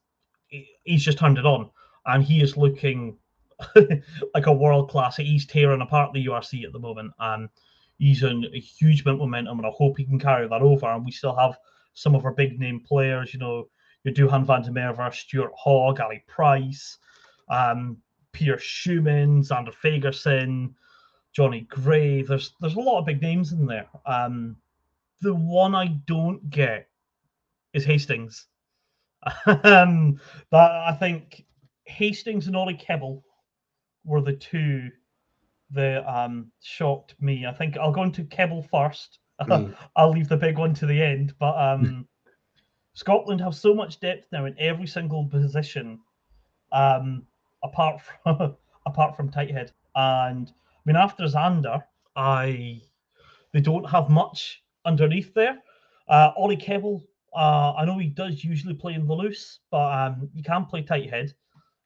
he's 0.84 1.04
just 1.04 1.18
turned 1.18 1.38
it 1.38 1.46
on, 1.46 1.70
and 2.06 2.24
he 2.24 2.42
is 2.42 2.58
looking 2.58 3.18
like 4.34 4.46
a 4.46 4.54
world 4.54 4.90
class. 4.90 5.18
He's 5.18 5.46
tearing 5.46 5.82
apart 5.82 6.14
the 6.14 6.26
URC 6.26 6.66
at 6.66 6.74
the 6.74 6.80
moment, 6.80 7.14
and 7.20 7.50
he's 7.98 8.24
in 8.24 8.46
a 8.54 8.60
huge 8.60 9.02
of 9.02 9.18
momentum, 9.18 9.60
and 9.60 9.68
I 9.68 9.72
hope 9.72 9.98
he 9.98 10.06
can 10.06 10.20
carry 10.20 10.48
that 10.48 10.62
over. 10.62 10.88
And 10.88 11.06
we 11.06 11.12
still 11.12 11.36
have 11.36 11.58
some 11.94 12.16
of 12.16 12.26
our 12.26 12.34
big 12.34 12.60
name 12.60 12.80
players, 12.80 13.34
you 13.34 13.40
know, 13.40 13.68
your 14.04 14.14
Duhan 14.14 14.46
van 14.46 14.64
der 14.64 14.72
Merwe, 14.72 15.14
Stuart 15.14 15.52
Hogg, 15.56 16.00
Ali 16.00 16.24
Price, 16.28 16.98
um, 17.50 17.98
Peter 18.34 18.58
Schoeman, 18.58 19.40
Zander 19.40 19.74
Fagerson, 19.74 20.74
Jonny 21.32 21.62
Gray. 21.62 22.22
There's 22.22 22.54
there's 22.60 22.76
a 22.76 22.80
lot 22.80 23.00
of 23.00 23.06
big 23.06 23.22
names 23.22 23.54
in 23.54 23.66
there. 23.66 23.88
Um, 24.06 24.58
the 25.22 25.34
one 25.34 25.74
I 25.74 25.88
don't 26.06 26.50
get 26.50 26.90
is 27.74 27.86
Hastings. 27.86 28.48
um, 29.46 30.20
that 30.52 30.72
I 30.72 30.92
think 31.00 31.46
Hastings 31.86 32.48
and 32.48 32.56
Oli 32.56 32.76
Kebble 32.76 33.22
were 34.06 34.22
the 34.22 34.34
two 34.34 34.90
that 35.72 36.08
um, 36.08 36.52
shocked 36.62 37.16
me. 37.20 37.46
I 37.46 37.54
think 37.54 37.78
I'll 37.78 37.92
go 37.92 38.04
into 38.04 38.24
Kebble 38.24 38.68
first. 38.70 39.20
Mm. 39.44 39.76
I'll 39.98 40.12
leave 40.12 40.30
the 40.30 40.38
big 40.38 40.58
one 40.58 40.74
to 40.76 40.86
the 40.86 41.02
end. 41.02 41.34
But 41.38 41.58
um, 41.58 42.08
Scotland 42.94 43.42
have 43.42 43.56
so 43.56 43.74
much 43.74 44.00
depth 44.00 44.28
now 44.32 44.46
in 44.46 44.56
every 44.58 44.88
single 44.88 45.26
position. 45.26 46.00
Um, 46.72 47.26
apart 47.64 48.02
from 48.24 48.56
apart 48.86 49.16
from 49.16 49.32
Tighthead. 49.32 49.72
And 49.96 50.50
I 50.50 50.82
mean, 50.86 50.96
after 50.96 51.24
Zander, 51.24 51.84
I 52.16 52.82
they 53.52 53.62
don't 53.62 53.90
have 53.90 54.10
much 54.10 54.64
underneath 54.86 55.34
there. 55.34 55.60
Uh, 56.08 56.32
Oli 56.38 56.58
Kebble, 56.58 57.02
uh, 57.36 57.74
I 57.78 57.86
know 57.86 57.98
he 57.98 58.08
does 58.08 58.44
usually 58.44 58.74
play 58.74 58.94
in 58.94 59.08
the 59.08 59.14
loose, 59.14 59.60
but 59.72 59.92
um, 59.94 60.30
you 60.34 60.44
can 60.44 60.66
play 60.66 60.84
Tighthead. 60.84 61.34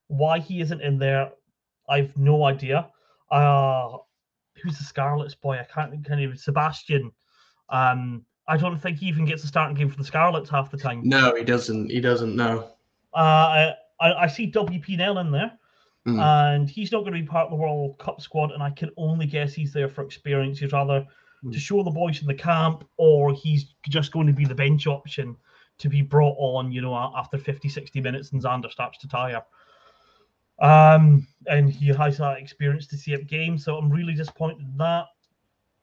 Why 0.08 0.40
he 0.40 0.62
isn't 0.62 0.82
in 0.82 0.98
there, 1.00 1.32
I've 1.90 2.16
no 2.18 2.44
idea. 2.44 2.90
Uh, 3.30 3.98
who's 4.62 4.78
the 4.78 4.84
Scarlets 4.84 5.36
boy? 5.36 5.60
I 5.60 5.64
can't 5.64 6.06
can't 6.06 6.20
even 6.20 6.38
Sebastian. 6.38 7.12
Um, 7.70 8.26
I 8.48 8.58
don't 8.58 8.80
think 8.80 9.00
he 9.00 9.08
even 9.08 9.26
gets 9.26 9.44
a 9.44 9.48
starting 9.48 9.76
game 9.76 9.90
for 9.90 9.98
the 9.98 10.04
Scarlets 10.04 10.50
half 10.50 10.72
the 10.72 10.78
time. 10.78 11.02
No, 11.04 11.36
he 11.36 11.44
doesn't. 11.44 11.92
He 11.92 12.00
doesn't. 12.00 12.36
No. 12.36 12.70
Uh, 13.14 13.74
I, 14.00 14.14
I 14.14 14.28
see 14.28 14.50
WP 14.52 14.98
Nel 14.98 15.18
in 15.20 15.32
there. 15.32 15.52
Mm. 16.08 16.22
And 16.22 16.70
he's 16.70 16.94
not 16.94 17.02
going 17.02 17.14
to 17.14 17.20
be 17.20 17.28
part 17.28 17.46
of 17.46 17.50
the 17.50 17.58
World 17.58 17.98
Cup 17.98 18.22
squad, 18.22 18.52
and 18.52 18.64
I 18.64 18.70
can 18.70 18.90
only 18.96 19.26
guess 19.26 19.54
he's 19.54 19.74
there 19.74 19.90
for 19.90 20.04
experience. 20.04 20.60
He's 20.60 20.72
rather 20.72 21.06
mm. 21.44 21.52
to 21.52 21.60
show 21.60 21.84
the 21.84 21.92
boys 21.92 22.22
in 22.22 22.28
the 22.28 22.34
camp, 22.34 22.86
or 22.96 23.34
he's 23.34 23.74
just 23.90 24.14
going 24.14 24.28
to 24.28 24.34
be 24.34 24.46
the 24.46 24.56
bench 24.56 24.88
option 24.88 25.36
to 25.80 25.90
be 25.90 26.02
brought 26.02 26.36
on, 26.38 26.72
you 26.72 26.82
know, 26.82 26.96
after 26.96 27.38
50, 27.38 27.70
60 27.70 28.02
minutes 28.02 28.32
and 28.32 28.42
Zander 28.42 28.72
starts 28.72 28.98
to 29.00 29.08
tire. 29.08 29.42
Um, 30.60 31.28
and 31.48 31.70
he 31.70 31.88
has 31.88 32.18
that 32.18 32.40
experience 32.40 32.88
to 32.88 32.98
see 32.98 33.16
up 33.16 33.26
games, 33.28 33.64
so 33.66 33.78
I'm 33.78 33.90
really 33.90 34.14
disappointed 34.14 34.60
in 34.60 34.78
that. 34.78 35.06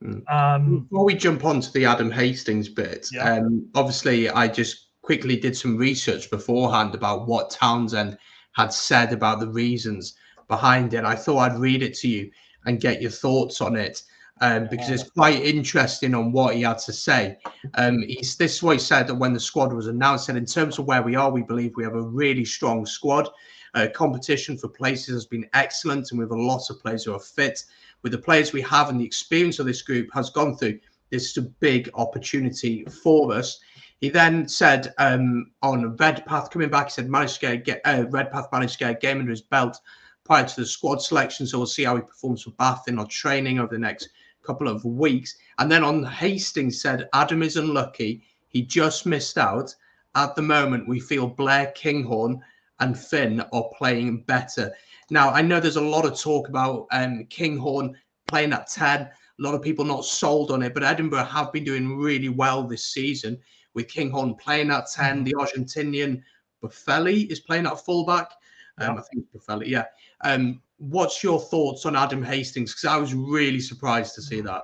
Mm. 0.03 0.31
Um, 0.31 0.81
Before 0.81 1.05
we 1.05 1.15
jump 1.15 1.45
on 1.45 1.61
to 1.61 1.73
the 1.73 1.85
Adam 1.85 2.11
Hastings 2.11 2.69
bit, 2.69 3.09
yeah. 3.13 3.35
um, 3.35 3.67
obviously 3.75 4.29
I 4.29 4.49
just 4.49 4.89
quickly 5.03 5.37
did 5.37 5.57
some 5.57 5.77
research 5.77 6.31
beforehand 6.31 6.95
about 6.95 7.27
what 7.29 7.51
Townsend 7.51 8.19
had 8.53 8.73
said 8.73 9.13
about 9.13 9.41
the 9.41 9.49
reasons 9.49 10.15
behind 10.49 10.95
it. 10.95 11.05
I 11.05 11.15
thought 11.15 11.39
I'd 11.39 11.59
read 11.59 11.83
it 11.83 11.95
to 11.99 12.09
you 12.09 12.31
and 12.67 12.81
get 12.81 13.03
your 13.03 13.11
thoughts 13.11 13.61
on 13.61 13.77
it 13.77 14.03
um, 14.41 14.69
because 14.71 14.91
it's 14.91 15.11
quite 15.11 15.43
interesting 15.43 16.15
on 16.15 16.33
what 16.33 16.55
he 16.55 16.63
had 16.63 16.79
to 16.79 16.93
say. 16.93 17.39
Um, 17.75 18.03
he's, 18.03 18.37
this 18.37 18.57
is 18.57 18.63
what 18.63 18.73
he 18.73 18.79
said 18.79 19.07
that 19.07 19.15
when 19.15 19.33
the 19.33 19.41
squad 19.41 19.73
was 19.73 19.87
announced. 19.87 20.29
And 20.29 20.39
in 20.39 20.47
terms 20.47 20.79
of 20.79 20.87
where 20.87 21.03
we 21.03 21.15
are, 21.15 21.31
we 21.31 21.43
believe 21.43 21.73
we 21.77 21.85
have 21.85 21.95
a 21.95 22.03
really 22.03 22.45
strong 22.45 22.87
squad. 22.87 23.29
Uh, 23.75 23.89
competition 23.93 24.57
for 24.57 24.69
places 24.69 25.15
has 25.15 25.27
been 25.27 25.49
excellent, 25.53 26.11
and 26.11 26.19
we 26.19 26.25
have 26.25 26.31
a 26.31 26.41
lot 26.41 26.71
of 26.71 26.81
players 26.81 27.05
who 27.05 27.15
are 27.15 27.21
fit. 27.21 27.65
With 28.03 28.13
the 28.13 28.19
players 28.19 28.53
we 28.53 28.63
have 28.63 28.89
and 28.89 29.01
the 29.01 29.05
experience 29.05 29.59
of 29.59 29.67
this 29.67 29.83
group 29.83 30.09
has 30.15 30.31
gone 30.31 30.57
through, 30.57 30.79
this 31.11 31.31
is 31.31 31.37
a 31.39 31.43
big 31.43 31.91
opportunity 31.95 32.85
for 32.85 33.33
us. 33.33 33.61
He 34.01 34.11
then 34.11 34.47
said 34.49 34.93
um, 34.99 35.53
on 35.63 35.97
Redpath 35.97 36.51
coming 36.51 36.69
back, 36.69 36.87
he 36.87 36.93
said 36.93 37.09
managed 37.09 37.41
to 37.41 37.57
get, 37.57 37.81
uh, 37.85 38.05
Redpath 38.11 38.49
managed 38.53 38.75
to 38.75 38.79
get 38.81 38.91
a 38.91 38.99
game 38.99 39.19
under 39.19 39.31
his 39.31 39.41
belt 39.41 39.81
prior 40.25 40.47
to 40.47 40.57
the 40.57 40.67
squad 40.67 41.01
selection. 41.01 41.47
So 41.47 41.59
we'll 41.59 41.67
see 41.67 41.85
how 41.85 41.97
he 41.97 42.03
performs 42.03 42.43
for 42.43 42.51
Bath 42.51 42.85
in 42.89 42.99
our 42.99 43.07
training 43.07 43.59
over 43.59 43.73
the 43.73 43.79
next 43.79 44.11
couple 44.43 44.69
of 44.69 44.85
weeks. 44.85 45.37
And 45.59 45.71
then 45.71 45.83
on 45.83 46.05
Hastings 46.05 46.81
said 46.81 47.09
Adam 47.15 47.43
is 47.43 47.57
unlucky. 47.57 48.23
He 48.49 48.63
just 48.63 49.07
missed 49.07 49.39
out. 49.39 49.75
At 50.15 50.37
the 50.37 50.43
moment, 50.43 50.89
we 50.89 51.01
feel 51.01 51.27
Blair 51.27 51.73
Kinghorn 51.75 52.41
and 52.81 52.99
Finn 52.99 53.41
are 53.53 53.71
playing 53.77 54.23
better. 54.23 54.73
Now, 55.11 55.31
I 55.31 55.43
know 55.43 55.61
there's 55.61 55.77
a 55.77 55.81
lot 55.81 56.05
of 56.05 56.19
talk 56.19 56.49
about 56.49 56.87
um, 56.93 57.27
Kinghorn 57.31 57.97
playing 58.27 58.53
at 58.53 58.69
10. 58.69 59.03
A 59.03 59.11
lot 59.39 59.55
of 59.55 59.63
people 59.63 59.85
not 59.85 60.05
sold 60.05 60.51
on 60.51 60.63
it, 60.63 60.75
but 60.75 60.83
Edinburgh 60.83 61.25
have 61.25 61.53
been 61.53 61.65
doing 61.65 61.97
really 61.97 62.29
well 62.29 62.63
this 62.65 62.87
season 62.87 63.39
with 63.75 63.89
Kinghorn 63.89 64.35
playing 64.37 64.71
at 64.71 64.91
10. 64.91 65.17
Mm-hmm. 65.17 65.25
The 65.25 65.35
Argentinian 65.35 66.23
Boffelli 66.63 67.31
is 67.31 67.41
playing 67.41 67.67
at 67.67 67.85
fullback. 67.85 68.31
Um, 68.79 68.95
yeah. 68.95 69.01
I 69.01 69.03
think 69.03 69.27
Boffelli, 69.35 69.67
yeah. 69.67 69.85
Um, 70.23 70.63
what's 70.79 71.23
your 71.23 71.41
thoughts 71.41 71.87
on 71.87 71.97
Adam 71.97 72.23
Hastings? 72.23 72.73
Because 72.73 72.85
I 72.87 72.97
was 72.97 73.15
really 73.15 73.61
surprised 73.61 74.15
to 74.15 74.23
see 74.23 74.41
that. 74.41 74.63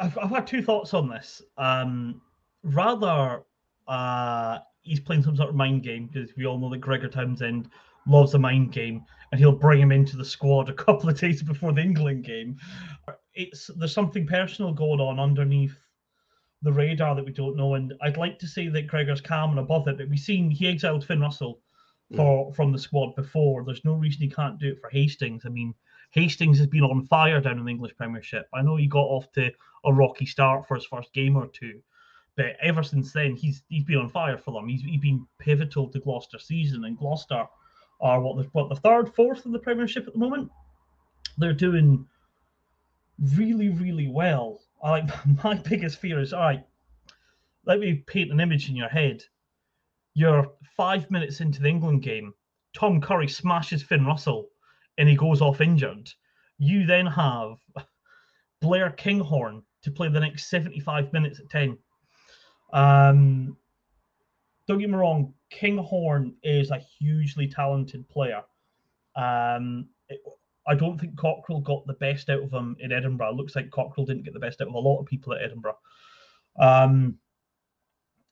I've, 0.00 0.16
I've 0.18 0.30
had 0.30 0.46
two 0.46 0.62
thoughts 0.62 0.94
on 0.94 1.08
this. 1.08 1.42
Um, 1.56 2.20
rather, 2.62 3.42
uh, 3.88 4.58
he's 4.82 5.00
playing 5.00 5.22
some 5.22 5.36
sort 5.36 5.48
of 5.48 5.54
mind 5.54 5.82
game 5.82 6.08
because 6.12 6.30
we 6.36 6.46
all 6.46 6.58
know 6.58 6.70
that 6.70 6.78
Gregor 6.78 7.08
Townsend 7.08 7.68
loves 8.06 8.34
a 8.34 8.38
mind 8.38 8.72
game, 8.72 9.04
and 9.30 9.38
he'll 9.38 9.52
bring 9.52 9.80
him 9.80 9.92
into 9.92 10.16
the 10.16 10.24
squad 10.24 10.68
a 10.68 10.74
couple 10.84 11.08
of 11.08 11.18
days 11.18 11.42
before 11.42 11.72
the 11.72 11.82
England 11.82 12.24
game. 12.24 12.56
It's 13.34 13.70
there's 13.76 13.94
something 13.94 14.26
personal 14.26 14.72
going 14.72 15.00
on 15.00 15.18
underneath 15.18 15.76
the 16.62 16.72
radar 16.72 17.14
that 17.14 17.24
we 17.24 17.32
don't 17.32 17.56
know, 17.56 17.74
and 17.74 17.94
I'd 18.02 18.16
like 18.16 18.38
to 18.40 18.46
say 18.46 18.68
that 18.68 18.86
Gregor's 18.86 19.20
calm 19.20 19.50
and 19.50 19.58
above 19.58 19.88
it, 19.88 19.98
but 19.98 20.08
we've 20.08 20.18
seen 20.18 20.50
he 20.50 20.68
exiled 20.68 21.04
Finn 21.04 21.20
Russell 21.20 21.60
for 22.14 22.50
mm. 22.50 22.54
from 22.54 22.72
the 22.72 22.78
squad 22.78 23.14
before. 23.16 23.64
There's 23.64 23.84
no 23.84 23.94
reason 23.94 24.22
he 24.22 24.28
can't 24.28 24.58
do 24.58 24.72
it 24.72 24.80
for 24.80 24.90
Hastings. 24.90 25.44
I 25.46 25.48
mean, 25.48 25.74
Hastings 26.10 26.58
has 26.58 26.66
been 26.66 26.84
on 26.84 27.06
fire 27.06 27.40
down 27.40 27.58
in 27.58 27.64
the 27.64 27.70
English 27.70 27.96
Premiership. 27.96 28.48
I 28.52 28.62
know 28.62 28.76
he 28.76 28.86
got 28.86 29.00
off 29.00 29.32
to 29.32 29.50
a 29.84 29.92
rocky 29.92 30.26
start 30.26 30.68
for 30.68 30.74
his 30.74 30.86
first 30.86 31.12
game 31.12 31.36
or 31.36 31.48
two, 31.48 31.80
but 32.36 32.56
ever 32.62 32.82
since 32.82 33.12
then 33.12 33.36
he's 33.36 33.62
he's 33.68 33.84
been 33.84 33.98
on 33.98 34.08
fire 34.08 34.38
for 34.38 34.52
them. 34.52 34.68
He's, 34.68 34.82
he's 34.82 35.00
been 35.00 35.26
pivotal 35.38 35.88
to 35.90 36.00
Gloucester 36.00 36.38
season, 36.38 36.84
and 36.84 36.96
Gloucester 36.96 37.46
are 38.00 38.20
what 38.20 38.36
the 38.36 38.48
what 38.52 38.68
the 38.68 38.76
third, 38.76 39.14
fourth 39.14 39.46
in 39.46 39.52
the 39.52 39.58
Premiership 39.58 40.06
at 40.06 40.12
the 40.12 40.18
moment. 40.18 40.50
They're 41.38 41.52
doing 41.52 42.06
really, 43.36 43.70
really 43.70 44.08
well. 44.08 44.60
I 44.82 44.90
like 44.90 45.10
my 45.44 45.54
biggest 45.54 45.98
fear 45.98 46.20
is 46.20 46.32
all 46.32 46.40
right. 46.40 46.64
Let 47.64 47.78
me 47.78 48.02
paint 48.06 48.32
an 48.32 48.40
image 48.40 48.68
in 48.68 48.76
your 48.76 48.88
head. 48.88 49.22
You're 50.14 50.52
five 50.76 51.10
minutes 51.10 51.40
into 51.40 51.62
the 51.62 51.68
England 51.68 52.02
game. 52.02 52.34
Tom 52.74 53.00
Curry 53.00 53.28
smashes 53.28 53.82
Finn 53.82 54.04
Russell, 54.04 54.48
and 54.98 55.08
he 55.08 55.14
goes 55.14 55.40
off 55.40 55.60
injured. 55.60 56.10
You 56.58 56.86
then 56.86 57.06
have 57.06 57.58
Blair 58.60 58.90
Kinghorn 58.90 59.62
to 59.82 59.90
play 59.90 60.08
the 60.08 60.20
next 60.20 60.48
75 60.48 61.12
minutes 61.12 61.40
at 61.40 61.50
10. 61.50 61.76
Um, 62.72 63.56
don't 64.66 64.78
get 64.78 64.90
me 64.90 64.96
wrong, 64.96 65.34
Kinghorn 65.50 66.34
is 66.42 66.70
a 66.70 66.78
hugely 66.78 67.48
talented 67.48 68.08
player. 68.08 68.42
Um, 69.16 69.88
it, 70.08 70.20
I 70.66 70.74
don't 70.74 70.98
think 70.98 71.16
Cockerill 71.16 71.62
got 71.62 71.86
the 71.86 71.94
best 71.94 72.30
out 72.30 72.42
of 72.42 72.52
him 72.52 72.76
in 72.78 72.92
Edinburgh. 72.92 73.30
It 73.30 73.36
looks 73.36 73.56
like 73.56 73.70
Cockerill 73.70 74.06
didn't 74.06 74.24
get 74.24 74.32
the 74.32 74.40
best 74.40 74.60
out 74.60 74.68
of 74.68 74.74
a 74.74 74.78
lot 74.78 75.00
of 75.00 75.06
people 75.06 75.34
at 75.34 75.42
Edinburgh. 75.42 75.78
Um, 76.58 77.18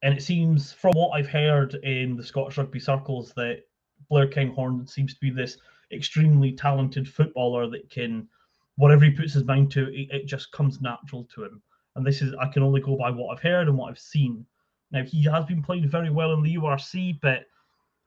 and 0.03 0.15
it 0.15 0.23
seems, 0.23 0.73
from 0.73 0.93
what 0.93 1.11
I've 1.11 1.29
heard 1.29 1.75
in 1.75 2.17
the 2.17 2.23
Scottish 2.23 2.57
rugby 2.57 2.81
circles, 2.81 3.33
that 3.35 3.65
Blair 4.09 4.29
Kinghorn 4.29 4.87
seems 4.87 5.13
to 5.15 5.21
be 5.21 5.31
this 5.31 5.59
extremely 5.93 6.53
talented 6.53 7.09
footballer 7.09 7.69
that 7.69 7.91
can, 7.91 8.29
whatever 8.77 9.05
he 9.05 9.11
puts 9.11 9.35
his 9.35 9.45
mind 9.45 9.71
to, 9.73 9.89
it, 9.89 10.09
it 10.11 10.27
just 10.27 10.53
comes 10.53 10.81
natural 10.81 11.25
to 11.35 11.45
him. 11.45 11.63
And 11.97 12.07
this 12.07 12.23
is, 12.23 12.35
I 12.41 12.47
can 12.47 12.63
only 12.63 12.81
go 12.81 12.97
by 12.97 13.11
what 13.11 13.33
I've 13.33 13.43
heard 13.43 13.69
and 13.69 13.77
what 13.77 13.91
I've 13.91 13.99
seen. 13.99 14.47
Now 14.91 15.05
he 15.05 15.25
has 15.25 15.45
been 15.45 15.63
playing 15.63 15.89
very 15.89 16.11
well 16.11 16.33
in 16.33 16.43
the 16.43 16.57
URC, 16.57 17.21
but 17.21 17.47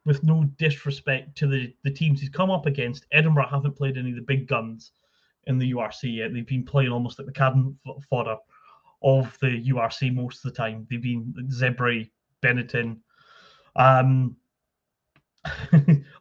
with 0.05 0.23
no 0.23 0.43
disrespect 0.57 1.37
to 1.37 1.47
the, 1.47 1.73
the 1.83 1.91
teams 1.91 2.19
he's 2.19 2.29
come 2.29 2.51
up 2.51 2.65
against, 2.65 3.05
Edinburgh 3.11 3.47
haven't 3.49 3.77
played 3.77 3.97
any 3.97 4.09
of 4.09 4.15
the 4.15 4.21
big 4.21 4.47
guns 4.47 4.91
in 5.47 5.57
the 5.57 5.71
URC 5.73 6.15
yet. 6.15 6.33
They've 6.33 6.45
been 6.45 6.65
playing 6.65 6.91
almost 6.91 7.19
like 7.19 7.25
the 7.25 7.33
cannon 7.33 7.77
fodder 8.09 8.37
of 9.01 9.37
the 9.39 9.63
URC 9.69 10.13
most 10.13 10.43
of 10.43 10.51
the 10.51 10.57
time. 10.57 10.87
They've 10.89 11.01
been 11.01 11.33
Zebre, 11.49 12.09
Benetton, 12.41 12.97
um, 13.75 14.35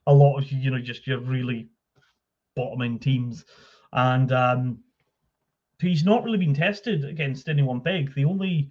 a 0.07 0.12
lot 0.12 0.38
of 0.38 0.50
you 0.50 0.71
know 0.71 0.81
just 0.81 1.07
your 1.07 1.21
really 1.21 1.69
bottoming 2.57 2.99
teams, 2.99 3.45
and 3.92 4.33
um, 4.33 4.78
he's 5.86 6.04
not 6.04 6.24
really 6.24 6.38
been 6.38 6.54
tested 6.54 7.04
against 7.04 7.48
anyone 7.48 7.80
big. 7.80 8.14
The 8.14 8.24
only 8.24 8.70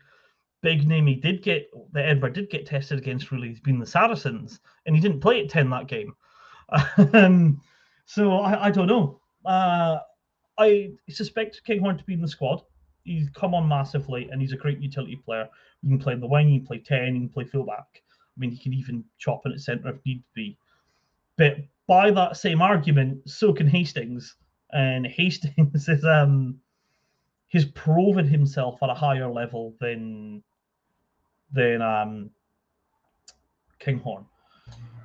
big 0.62 0.88
name 0.88 1.08
he 1.08 1.16
did 1.16 1.42
get 1.42 1.70
that 1.94 2.08
Edward 2.08 2.34
did 2.34 2.50
get 2.50 2.66
tested 2.66 2.98
against 2.98 3.32
really 3.32 3.50
has 3.50 3.60
been 3.60 3.80
the 3.80 3.86
Saracens, 3.86 4.60
and 4.86 4.96
he 4.96 5.02
didn't 5.02 5.22
play 5.22 5.42
at 5.42 5.50
10 5.50 5.70
that 5.70 5.88
game. 5.88 6.16
um, 7.14 7.62
so 8.06 8.34
I, 8.40 8.68
I, 8.68 8.72
don't 8.72 8.88
know. 8.88 9.20
Uh, 9.46 10.00
I 10.58 10.92
suspect 11.10 11.62
Kinghorn 11.66 11.98
to 11.98 12.04
be 12.04 12.14
in 12.14 12.22
the 12.22 12.28
squad. 12.28 12.62
He's 13.04 13.30
come 13.30 13.54
on 13.54 13.68
massively 13.68 14.30
and 14.30 14.40
he's 14.40 14.54
a 14.54 14.58
great 14.58 14.80
utility 14.80 15.16
player. 15.16 15.50
You 15.82 15.90
can 15.90 16.00
play 16.00 16.14
in 16.14 16.20
the 16.20 16.28
wing, 16.28 16.50
you 16.50 16.60
can 16.60 16.68
play 16.68 16.80
10, 16.80 17.16
you 17.16 17.22
can 17.22 17.30
play 17.30 17.46
fullback. 17.46 17.88
I 17.94 18.40
mean, 18.40 18.52
he 18.52 18.58
can 18.58 18.74
even 18.74 19.04
chop 19.18 19.46
in 19.46 19.52
at 19.52 19.60
centre 19.60 19.90
if 19.90 20.06
need 20.06 20.24
be. 20.34 20.58
But 21.38 21.58
by 21.88 22.12
that 22.12 22.38
same 22.38 22.62
argument, 22.62 23.30
so 23.30 23.54
can 23.54 23.68
Hastings. 23.68 24.36
And 24.72 25.06
Hastings 25.18 25.90
is 25.90 26.06
um 26.06 26.60
he's 27.52 27.66
proven 27.66 28.26
himself 28.26 28.82
at 28.82 28.90
a 28.90 28.94
higher 28.94 29.30
level 29.30 29.76
than 29.80 30.42
than 31.52 31.82
um, 31.82 32.30
Kinghorn. 33.80 34.26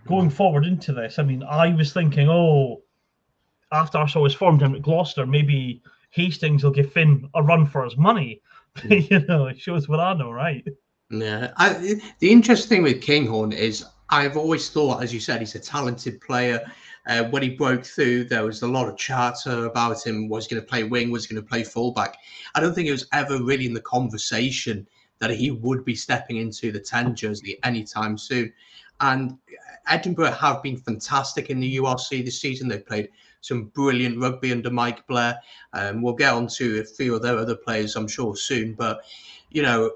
Going 0.06 0.30
forward 0.30 0.64
into 0.64 0.92
this, 0.92 1.18
I 1.18 1.24
mean, 1.24 1.42
I 1.42 1.74
was 1.74 1.92
thinking, 1.92 2.28
oh, 2.30 2.82
after 3.72 3.98
I 3.98 4.06
saw 4.06 4.22
his 4.22 4.34
form 4.34 4.58
down 4.58 4.76
at 4.76 4.82
Gloucester, 4.82 5.26
maybe 5.26 5.82
Hastings 6.10 6.62
will 6.62 6.70
give 6.70 6.92
Finn 6.92 7.28
a 7.34 7.42
run 7.42 7.66
for 7.66 7.82
his 7.82 7.96
money. 7.96 8.40
you 8.84 9.18
know, 9.26 9.46
it 9.46 9.60
shows 9.60 9.88
what 9.88 9.98
I 9.98 10.14
know, 10.14 10.30
right? 10.30 10.64
Yeah. 11.10 11.52
I, 11.56 11.96
the 12.20 12.30
interesting 12.30 12.68
thing 12.68 12.82
with 12.84 13.02
Kinghorn 13.02 13.50
is 13.50 13.84
I've 14.08 14.36
always 14.36 14.70
thought, 14.70 15.02
as 15.02 15.12
you 15.12 15.18
said, 15.18 15.40
he's 15.40 15.56
a 15.56 15.58
talented 15.60 16.20
player. 16.20 16.60
Uh, 17.06 17.25
when 17.25 17.42
he 17.42 17.50
broke 17.50 17.84
through, 17.84 18.25
there 18.25 18.44
was 18.44 18.62
a 18.62 18.68
lot 18.68 18.88
of 18.88 18.96
chatter 18.96 19.66
about 19.66 20.04
him. 20.04 20.28
Was 20.28 20.46
he 20.46 20.54
going 20.54 20.62
to 20.64 20.68
play 20.68 20.82
wing? 20.82 21.10
Was 21.10 21.26
he 21.26 21.34
going 21.34 21.44
to 21.44 21.48
play 21.48 21.62
fullback? 21.62 22.18
I 22.54 22.60
don't 22.60 22.75
think 22.75 22.88
it 22.88 22.92
was 22.92 23.06
ever 23.12 23.42
really 23.42 23.66
in 23.66 23.75
the 23.75 23.80
conversation 23.80 24.86
that 25.18 25.30
he 25.30 25.50
would 25.50 25.84
be 25.84 25.94
stepping 25.94 26.36
into 26.36 26.72
the 26.72 26.80
10 26.80 27.14
jersey 27.14 27.58
anytime 27.62 28.18
soon. 28.18 28.52
And 29.00 29.38
Edinburgh 29.88 30.32
have 30.32 30.62
been 30.62 30.76
fantastic 30.76 31.50
in 31.50 31.60
the 31.60 31.76
URC 31.76 32.25
this 32.25 32.40
season. 32.40 32.68
They've 32.68 32.84
played 32.84 33.08
some 33.40 33.66
brilliant 33.66 34.18
rugby 34.18 34.52
under 34.52 34.70
Mike 34.70 35.06
Blair. 35.06 35.38
Um, 35.72 36.02
we'll 36.02 36.14
get 36.14 36.32
on 36.32 36.48
to 36.48 36.80
a 36.80 36.84
few 36.84 37.14
of 37.14 37.22
their 37.22 37.38
other 37.38 37.54
players, 37.54 37.94
I'm 37.94 38.08
sure, 38.08 38.36
soon. 38.36 38.75
But, 38.75 39.02
you 39.50 39.62
know, 39.62 39.92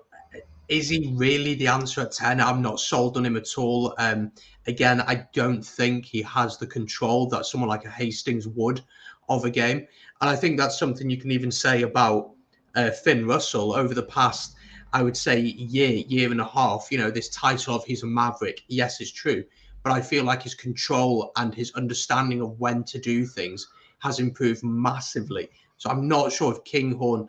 is 0.68 0.88
he 0.88 1.12
really 1.16 1.54
the 1.54 1.66
answer 1.66 2.02
at 2.02 2.12
10? 2.12 2.40
I'm 2.40 2.62
not 2.62 2.78
sold 2.78 3.16
on 3.16 3.26
him 3.26 3.36
at 3.36 3.58
all. 3.58 3.94
Um, 3.98 4.30
again, 4.66 5.00
I 5.02 5.26
don't 5.32 5.62
think 5.62 6.04
he 6.04 6.22
has 6.22 6.56
the 6.56 6.66
control 6.66 7.26
that 7.28 7.46
someone 7.46 7.68
like 7.68 7.84
a 7.84 7.90
Hastings 7.90 8.46
would 8.48 8.82
of 9.28 9.44
a 9.44 9.50
game. 9.50 9.86
And 10.20 10.30
I 10.30 10.36
think 10.36 10.58
that's 10.58 10.78
something 10.78 11.08
you 11.08 11.16
can 11.16 11.30
even 11.30 11.50
say 11.50 11.82
about 11.82 12.32
uh, 12.74 12.90
Finn 12.90 13.26
Russell 13.26 13.74
over 13.74 13.94
the 13.94 14.02
past 14.02 14.56
I 14.92 15.02
would 15.02 15.16
say, 15.16 15.38
year, 15.38 16.04
year 16.08 16.30
and 16.30 16.40
a 16.40 16.44
half. 16.44 16.88
You 16.90 16.98
know, 16.98 17.10
this 17.10 17.28
title 17.28 17.74
of 17.74 17.84
he's 17.84 18.02
a 18.02 18.06
maverick, 18.06 18.62
yes, 18.68 19.00
is 19.00 19.12
true. 19.12 19.44
But 19.82 19.92
I 19.92 20.00
feel 20.00 20.24
like 20.24 20.42
his 20.42 20.54
control 20.54 21.32
and 21.36 21.54
his 21.54 21.72
understanding 21.72 22.42
of 22.42 22.58
when 22.58 22.84
to 22.84 22.98
do 22.98 23.24
things 23.24 23.68
has 24.00 24.18
improved 24.18 24.62
massively. 24.64 25.48
So 25.78 25.90
I'm 25.90 26.08
not 26.08 26.32
sure 26.32 26.52
if 26.52 26.64
Kinghorn 26.64 27.28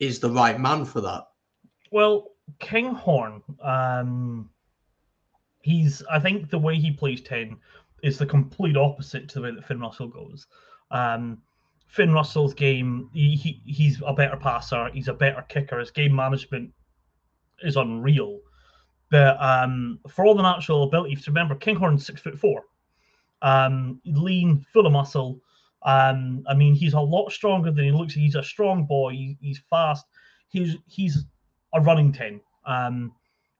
is 0.00 0.18
the 0.18 0.30
right 0.30 0.58
man 0.58 0.84
for 0.84 1.00
that. 1.02 1.28
Well, 1.90 2.30
Kinghorn, 2.58 3.42
um, 3.62 4.50
he's 5.62 6.02
I 6.10 6.18
think 6.18 6.50
the 6.50 6.58
way 6.58 6.76
he 6.76 6.90
plays 6.90 7.22
10 7.22 7.56
is 8.02 8.18
the 8.18 8.26
complete 8.26 8.76
opposite 8.76 9.28
to 9.28 9.34
the 9.36 9.42
way 9.42 9.54
that 9.54 9.66
Finn 9.66 9.80
Russell 9.80 10.08
goes. 10.08 10.46
Um, 10.90 11.38
Finn 11.86 12.12
Russell's 12.12 12.54
game, 12.54 13.10
he, 13.12 13.36
he, 13.36 13.62
he's 13.66 14.02
a 14.06 14.14
better 14.14 14.36
passer, 14.36 14.88
he's 14.92 15.08
a 15.08 15.14
better 15.14 15.44
kicker. 15.48 15.78
His 15.78 15.90
game 15.90 16.14
management 16.14 16.72
is 17.62 17.76
unreal. 17.76 18.40
But 19.10 19.36
um, 19.42 19.98
for 20.08 20.24
all 20.24 20.34
the 20.34 20.42
natural 20.42 20.84
abilities, 20.84 21.28
remember 21.28 21.54
Kinghorn's 21.54 22.06
six 22.06 22.20
foot 22.20 22.38
four, 22.38 22.64
um, 23.42 24.00
lean, 24.06 24.64
full 24.72 24.86
of 24.86 24.92
muscle. 24.92 25.38
Um, 25.82 26.44
I 26.48 26.54
mean, 26.54 26.74
he's 26.74 26.94
a 26.94 27.00
lot 27.00 27.30
stronger 27.30 27.70
than 27.70 27.84
he 27.84 27.92
looks. 27.92 28.14
He's 28.14 28.36
a 28.36 28.42
strong 28.42 28.84
boy. 28.84 29.12
He, 29.12 29.36
he's 29.40 29.60
fast. 29.68 30.06
He's 30.48 30.76
he's 30.86 31.26
a 31.74 31.80
running 31.80 32.10
ten, 32.10 32.40
um, 32.64 33.12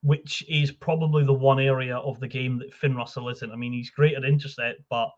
which 0.03 0.45
is 0.49 0.73
probably 0.73 1.25
the 1.25 1.33
one 1.33 1.61
area 1.61 1.97
of 1.97 2.19
the 2.21 2.29
game 2.29 2.59
that 2.59 2.75
Finn 2.75 2.97
Russell 2.97 3.29
isn't. 3.29 3.53
I 3.53 3.57
mean, 3.57 3.73
he's 3.73 3.91
great 3.91 4.15
at 4.15 4.25
intercept, 4.25 4.81
but 4.91 5.11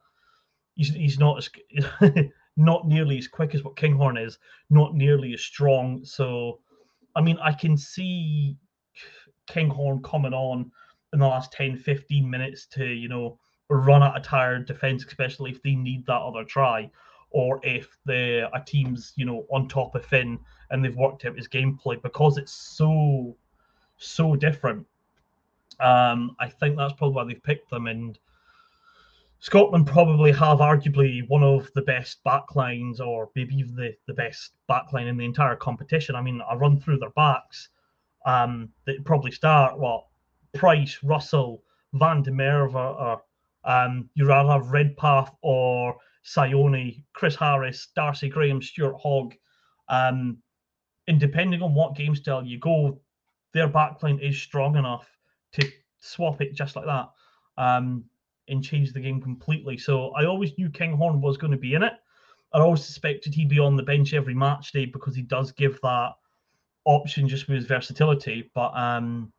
he's 0.74 0.92
he's 0.94 1.18
not 1.18 1.38
as 1.38 1.50
not 2.56 2.86
nearly 2.86 3.18
as 3.18 3.28
quick 3.28 3.54
as 3.54 3.64
what 3.64 3.76
Kinghorn 3.76 4.16
is, 4.16 4.38
not 4.70 4.94
nearly 4.94 5.34
as 5.34 5.42
strong. 5.42 6.04
So, 6.04 6.60
I 7.16 7.20
mean, 7.20 7.38
I 7.42 7.52
can 7.52 7.76
see 7.76 8.56
Kinghorn 9.46 10.02
coming 10.02 10.34
on 10.34 10.70
in 11.12 11.18
the 11.18 11.26
last 11.26 11.52
10, 11.52 11.76
15 11.76 12.28
minutes 12.28 12.66
to, 12.66 12.84
you 12.84 13.08
know, 13.08 13.38
run 13.70 14.02
at 14.02 14.16
a 14.16 14.20
tired 14.20 14.66
defense, 14.66 15.04
especially 15.04 15.50
if 15.50 15.62
they 15.62 15.74
need 15.74 16.06
that 16.06 16.20
other 16.20 16.44
try, 16.44 16.90
or 17.30 17.60
if 17.62 17.96
the 18.04 18.48
a 18.54 18.60
team's, 18.64 19.12
you 19.16 19.24
know, 19.24 19.46
on 19.50 19.68
top 19.68 19.94
of 19.94 20.04
Finn 20.04 20.38
and 20.70 20.84
they've 20.84 20.96
worked 20.96 21.24
out 21.24 21.36
his 21.36 21.48
gameplay 21.48 22.00
because 22.02 22.38
it's 22.38 22.52
so, 22.52 23.36
so 24.06 24.36
different. 24.36 24.86
Um, 25.80 26.36
I 26.38 26.48
think 26.48 26.76
that's 26.76 26.92
probably 26.94 27.14
why 27.14 27.24
they've 27.24 27.42
picked 27.42 27.70
them 27.70 27.86
and 27.86 28.18
Scotland 29.44 29.86
probably 29.86 30.32
have 30.32 30.60
arguably 30.60 31.28
one 31.28 31.42
of 31.42 31.70
the 31.74 31.82
best 31.82 32.24
backlines, 32.24 32.98
or 32.98 33.28
maybe 33.34 33.54
even 33.56 33.74
the, 33.74 33.94
the 34.06 34.14
best 34.14 34.52
backline 34.70 35.06
in 35.06 35.18
the 35.18 35.24
entire 35.26 35.54
competition. 35.54 36.16
I 36.16 36.22
mean, 36.22 36.40
I 36.48 36.54
run 36.54 36.80
through 36.80 36.96
their 36.96 37.10
backs. 37.10 37.68
Um, 38.24 38.70
they 38.86 38.96
probably 39.04 39.32
start 39.32 39.78
what 39.78 40.06
Price, 40.54 40.98
Russell, 41.02 41.62
Van 41.92 42.22
der 42.22 42.30
Merwe, 42.30 42.74
or 42.74 43.22
um, 43.64 44.08
you 44.14 44.24
rather 44.24 44.52
have 44.52 44.72
Redpath 44.72 45.36
or 45.42 45.96
Sione, 46.24 47.04
Chris 47.12 47.36
Harris, 47.36 47.88
Darcy 47.94 48.30
Graham, 48.30 48.62
Stuart 48.62 48.96
Hogg. 48.96 49.34
Um, 49.90 50.38
and 51.06 51.20
depending 51.20 51.60
on 51.60 51.74
what 51.74 51.96
game 51.96 52.16
style 52.16 52.46
you 52.46 52.58
go, 52.58 52.98
their 53.54 53.68
backline 53.68 54.20
is 54.20 54.40
strong 54.40 54.76
enough 54.76 55.08
to 55.52 55.66
swap 56.00 56.42
it 56.42 56.54
just 56.54 56.76
like 56.76 56.84
that. 56.84 57.08
Um, 57.56 58.04
and 58.48 58.62
change 58.62 58.92
the 58.92 59.00
game 59.00 59.22
completely. 59.22 59.78
So 59.78 60.10
I 60.10 60.26
always 60.26 60.56
knew 60.58 60.68
Kinghorn 60.68 61.22
was 61.22 61.38
going 61.38 61.52
to 61.52 61.56
be 61.56 61.74
in 61.74 61.82
it. 61.82 61.94
I 62.52 62.58
always 62.58 62.84
suspected 62.84 63.34
he'd 63.34 63.48
be 63.48 63.58
on 63.58 63.74
the 63.74 63.82
bench 63.82 64.12
every 64.12 64.34
match 64.34 64.70
day 64.70 64.84
because 64.84 65.16
he 65.16 65.22
does 65.22 65.50
give 65.50 65.80
that 65.80 66.12
option 66.84 67.26
just 67.26 67.48
with 67.48 67.56
his 67.56 67.66
versatility. 67.66 68.50
But 68.54 68.76
um, 68.76 69.32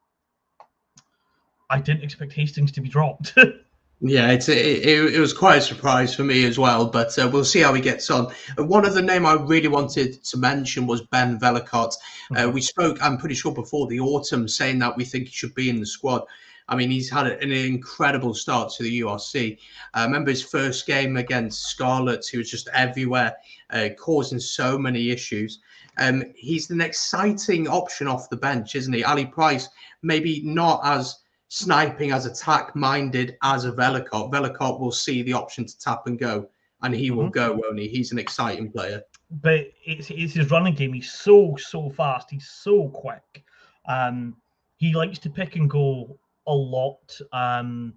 I 1.69 1.79
didn't 1.79 2.03
expect 2.03 2.33
Hastings 2.33 2.71
to 2.73 2.81
be 2.81 2.89
dropped. 2.89 3.37
Yeah, 4.01 4.31
it's 4.31 4.49
it, 4.49 4.85
it, 4.85 5.19
was 5.19 5.31
quite 5.31 5.59
a 5.59 5.61
surprise 5.61 6.13
for 6.13 6.23
me 6.23 6.43
as 6.43 6.59
well, 6.59 6.85
but 6.85 7.17
uh, 7.17 7.29
we'll 7.31 7.45
see 7.45 7.61
how 7.61 7.73
he 7.73 7.81
gets 7.81 8.09
on. 8.09 8.31
One 8.57 8.85
other 8.85 9.01
name 9.01 9.25
I 9.25 9.33
really 9.33 9.69
wanted 9.69 10.21
to 10.21 10.37
mention 10.37 10.85
was 10.85 11.01
Ben 11.01 11.39
Vellacott. 11.39 11.95
Uh, 12.31 12.35
mm-hmm. 12.35 12.51
we 12.51 12.61
spoke, 12.61 13.01
I'm 13.01 13.17
pretty 13.17 13.35
sure, 13.35 13.53
before 13.53 13.87
the 13.87 14.01
autumn, 14.01 14.49
saying 14.49 14.79
that 14.79 14.97
we 14.97 15.05
think 15.05 15.27
he 15.27 15.31
should 15.31 15.55
be 15.55 15.69
in 15.69 15.79
the 15.79 15.85
squad. 15.85 16.23
I 16.67 16.75
mean, 16.75 16.89
he's 16.89 17.09
had 17.09 17.27
an 17.27 17.51
incredible 17.51 18.33
start 18.33 18.73
to 18.73 18.83
the 18.83 19.01
URC. 19.01 19.57
I 19.93 20.03
remember 20.03 20.31
his 20.31 20.43
first 20.43 20.85
game 20.87 21.15
against 21.15 21.69
Scarlets, 21.69 22.27
he 22.27 22.37
was 22.37 22.49
just 22.49 22.67
everywhere, 22.73 23.35
uh, 23.69 23.89
causing 23.97 24.39
so 24.39 24.77
many 24.77 25.09
issues. 25.09 25.59
Um, 25.97 26.23
he's 26.35 26.69
an 26.69 26.81
exciting 26.81 27.67
option 27.67 28.07
off 28.07 28.29
the 28.29 28.35
bench, 28.35 28.75
isn't 28.75 28.91
he? 28.91 29.03
Ali 29.03 29.25
Price, 29.25 29.69
maybe 30.01 30.41
not 30.43 30.81
as 30.83 31.19
sniping, 31.55 32.11
as 32.11 32.25
attack 32.25 32.75
minded 32.75 33.37
as 33.43 33.63
a 33.63 33.71
Vellacott. 33.71 34.31
Vellacott 34.31 34.79
will 34.79 34.91
see 34.91 35.21
the 35.21 35.33
option 35.33 35.65
to 35.65 35.79
tap 35.79 36.05
and 36.05 36.19
go, 36.19 36.49
and 36.83 36.93
he 36.93 37.07
mm-hmm. 37.07 37.17
will 37.17 37.29
go, 37.29 37.53
won't 37.53 37.79
he? 37.79 37.87
He's 37.87 38.11
an 38.11 38.19
exciting 38.19 38.71
player. 38.71 39.01
But 39.41 39.67
it's, 39.85 40.09
it's 40.11 40.33
his 40.33 40.51
running 40.51 40.75
game. 40.75 40.91
He's 40.93 41.11
so, 41.11 41.55
so 41.55 41.89
fast. 41.89 42.29
He's 42.29 42.49
so 42.49 42.89
quick. 42.89 43.45
Um, 43.87 44.35
he 44.77 44.93
likes 44.93 45.17
to 45.19 45.29
pick 45.29 45.55
and 45.55 45.69
go 45.69 46.19
a 46.45 46.53
lot. 46.53 47.17
Um, 47.31 47.93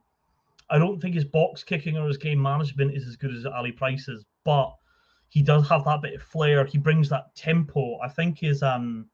I 0.71 0.79
don't 0.79 1.01
think 1.01 1.16
his 1.16 1.25
box 1.25 1.64
kicking 1.64 1.99
or 1.99 2.07
his 2.07 2.16
game 2.16 2.40
management 2.40 2.94
is 2.94 3.09
as 3.09 3.16
good 3.16 3.35
as 3.35 3.44
Ali 3.44 3.73
Price's, 3.73 4.25
but 4.44 4.73
he 5.31 5.42
does 5.42 5.68
have 5.68 5.85
that 5.85 6.03
bit 6.03 6.14
of 6.14 6.23
flair. 6.23 6.64
He 6.64 6.79
brings 6.79 7.09
that 7.09 7.35
tempo. 7.35 7.99
I 8.01 8.09
think 8.09 8.38
his 8.38 8.62
um 8.62 9.07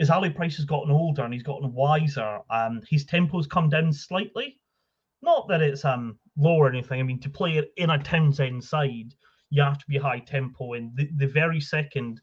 his 0.00 0.08
Ali 0.08 0.30
Price 0.30 0.56
has 0.56 0.64
gotten 0.64 0.90
older 0.90 1.22
and 1.24 1.32
he's 1.32 1.42
gotten 1.42 1.74
wiser. 1.74 2.38
Um, 2.48 2.80
his 2.88 3.04
tempo's 3.04 3.46
come 3.46 3.68
down 3.68 3.92
slightly. 3.92 4.58
Not 5.20 5.46
that 5.48 5.60
it's 5.60 5.84
um 5.84 6.18
low 6.38 6.54
or 6.56 6.70
anything. 6.70 7.00
I 7.00 7.02
mean, 7.02 7.20
to 7.20 7.28
play 7.28 7.58
it 7.58 7.70
in 7.76 7.90
a 7.90 8.02
Townsend 8.02 8.64
side, 8.64 9.14
you 9.50 9.62
have 9.62 9.76
to 9.76 9.84
be 9.86 9.98
high 9.98 10.20
tempo. 10.20 10.72
And 10.72 10.96
the, 10.96 11.10
the 11.16 11.26
very 11.26 11.60
second 11.60 12.22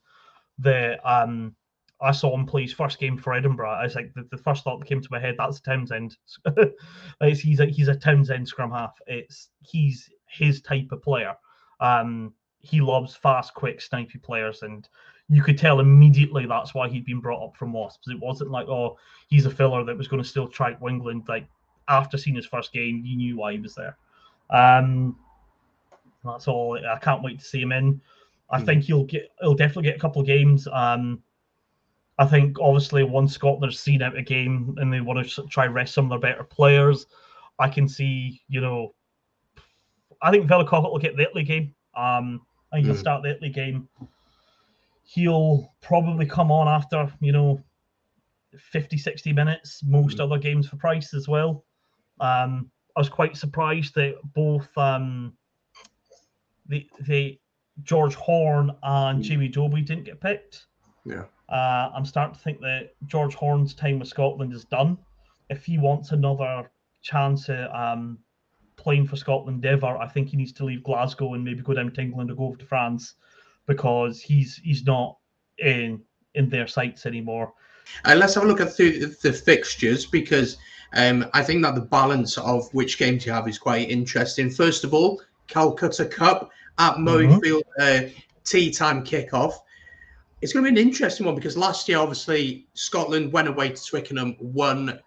that 0.58 1.00
um 1.08 1.56
I 2.02 2.12
saw 2.12 2.36
him 2.36 2.48
play 2.48 2.64
his 2.64 2.74
first 2.74 2.98
game 2.98 3.16
for 3.16 3.36
Edinburgh. 3.36 3.70
I 3.70 3.84
was 3.84 3.94
like, 3.94 4.12
the, 4.16 4.28
the 4.32 4.38
first 4.38 4.64
thought 4.64 4.80
that 4.80 4.88
came 4.88 5.02
to 5.02 5.08
my 5.12 5.20
head, 5.20 5.36
that's 5.38 5.60
Townsend. 5.60 6.18
he's 7.22 7.60
a 7.60 7.66
he's 7.68 7.90
a 7.90 7.96
Townsend 7.96 8.48
scrum 8.48 8.72
half. 8.72 8.98
It's 9.06 9.50
he's 9.60 10.10
his 10.28 10.64
type 10.64 10.88
of 10.92 11.04
player. 11.04 11.36
Um, 11.80 12.34
he 12.58 12.82
loves 12.82 13.16
fast, 13.16 13.54
quick, 13.54 13.82
snipey 13.82 14.22
players, 14.24 14.64
and 14.64 14.90
you 15.30 15.44
could 15.44 15.58
tell 15.58 15.80
immediately 15.80 16.46
that's 16.46 16.74
why 16.74 16.88
he'd 16.88 17.06
been 17.06 17.20
brought 17.20 17.44
up 17.44 17.58
from 17.58 17.74
Wasps. 17.74 18.08
It 18.08 18.20
wasn't 18.20 18.52
like, 18.52 18.68
oh, 18.68 18.98
he's 19.28 19.46
a 19.46 19.52
filler 19.52 19.84
that 19.84 19.98
was 19.98 20.08
going 20.08 20.22
to 20.22 20.28
still 20.28 20.48
try 20.48 20.74
Wingland. 20.76 21.28
Like 21.28 21.48
after 21.90 22.18
seeing 22.18 22.36
his 22.36 22.46
first 22.46 22.72
game, 22.72 23.04
you 23.06 23.18
knew 23.18 23.38
why 23.38 23.54
he 23.54 23.60
was 23.60 23.76
there. 23.76 23.98
Um, 24.50 25.18
that's 26.24 26.48
all. 26.48 26.80
I 26.80 26.98
can't 27.00 27.24
wait 27.24 27.40
to 27.40 27.46
see 27.46 27.62
him 27.62 27.72
in. 27.72 28.02
I 28.50 28.62
mm 28.62 28.66
think 28.66 28.84
he'll 28.86 29.04
get 29.04 29.30
he'll 29.42 29.56
definitely 29.56 29.84
get 29.84 29.98
a 29.98 30.00
couple 30.00 30.22
of 30.22 30.28
games. 30.28 30.68
Um, 30.72 31.22
I 32.18 32.26
think 32.26 32.58
obviously 32.62 33.04
once 33.04 33.38
Scotland's 33.38 33.80
seen 33.80 34.02
out 34.02 34.18
a 34.18 34.22
game 34.22 34.76
and 34.80 34.92
they 34.92 35.02
want 35.02 35.28
to 35.28 35.48
try 35.48 35.68
rest 35.68 35.94
some 35.94 36.06
of 36.06 36.22
their 36.22 36.32
better 36.32 36.44
players, 36.46 37.08
I 37.60 37.68
can 37.68 37.88
see, 37.90 38.42
you 38.48 38.62
know, 38.62 38.94
I 40.22 40.32
think 40.32 40.48
Vellacott 40.48 40.90
will 40.90 40.98
get 40.98 41.18
the 41.18 41.24
Italy 41.24 41.44
game. 41.44 41.76
Um, 41.96 42.42
I 42.72 42.78
think 42.78 42.88
mm. 42.88 42.92
he'll 42.92 43.00
start 43.00 43.24
the 43.24 43.32
Italy 43.32 43.50
game. 43.50 43.88
He'll 45.10 45.74
probably 45.82 46.26
come 46.26 46.52
on 46.52 46.68
after, 46.68 47.10
you 47.22 47.32
know, 47.32 47.64
50, 48.58 48.98
60 48.98 49.32
minutes, 49.32 49.82
most 49.86 50.18
mm. 50.18 50.24
other 50.24 50.38
games 50.38 50.68
for 50.68 50.76
Price 50.76 51.14
as 51.14 51.30
well. 51.30 51.64
Um, 52.20 52.70
I 52.96 53.00
was 53.00 53.08
quite 53.08 53.38
surprised 53.38 53.96
that 53.96 54.16
both 54.36 54.68
um, 54.78 55.32
the, 56.68 56.86
the 57.08 57.40
George 57.84 58.16
Horn 58.16 58.72
and 58.84 59.20
mm. 59.20 59.24
Jamie 59.24 59.48
Dobie 59.48 59.82
didn't 59.82 60.04
get 60.04 60.20
picked. 60.20 60.66
Yeah. 61.06 61.24
Uh, 61.48 61.90
I'm 61.96 62.06
starting 62.06 62.36
to 62.36 62.42
think 62.42 62.60
that 62.60 62.90
George 63.06 63.34
Horn's 63.34 63.74
time 63.74 64.00
with 64.00 64.10
Scotland 64.10 64.54
is 64.54 64.66
done. 64.66 64.98
If 65.50 65.64
he 65.64 65.78
wants 65.78 66.12
another 66.12 66.70
chance 67.02 67.48
at 67.48 67.74
um, 67.74 68.18
playing 68.76 69.08
for 69.08 69.16
Scotland 69.16 69.66
ever, 69.66 69.88
I 69.88 70.10
think 70.10 70.28
he 70.28 70.36
needs 70.36 70.52
to 70.54 70.66
leave 70.66 70.84
Glasgow 70.84 71.36
and 71.36 71.46
maybe 71.46 71.62
go 71.62 71.74
down 71.74 71.94
to 71.94 72.02
England 72.02 72.30
or 72.30 72.36
go 72.36 72.48
over 72.48 72.58
to 72.58 72.66
France 72.66 73.16
because 73.68 74.22
he's 74.22 74.58
he's 74.64 74.86
not 74.86 75.18
in 75.60 76.02
in 76.36 76.50
their 76.50 76.68
sights 76.68 77.06
anymore. 77.06 77.54
Uh, 78.06 78.16
let's 78.16 78.36
have 78.36 78.44
a 78.44 78.48
look 78.48 78.60
at 78.60 78.76
the, 78.76 79.16
the 79.22 79.32
fixtures 79.32 80.06
because 80.06 80.58
um, 80.94 81.26
I 81.34 81.42
think 81.42 81.64
that 81.64 81.76
the 81.76 81.82
balance 81.82 82.38
of 82.38 82.72
which 82.74 82.98
games 82.98 83.26
you 83.26 83.32
have 83.32 83.48
is 83.48 83.58
quite 83.58 83.90
interesting. 83.90 84.50
First 84.50 84.84
of 84.84 84.94
all, 84.94 85.22
Calcutta 85.48 86.06
Cup 86.06 86.52
at 86.80 86.96
Murrayfield 86.96 87.64
mm-hmm. 87.80 88.08
uh, 88.08 88.10
tea 88.44 88.72
time 88.72 89.04
kickoff 89.04 89.54
it's 90.42 90.54
going 90.54 90.64
to 90.64 90.72
be 90.72 90.80
an 90.80 90.88
interesting 90.88 91.26
one 91.26 91.36
because 91.36 91.58
last 91.58 91.90
year, 91.90 91.98
obviously, 91.98 92.68
Scotland 92.74 93.32
went 93.32 93.48
away 93.48 93.70
to 93.70 93.84
Twickenham, 93.84 94.36
won. 94.40 95.00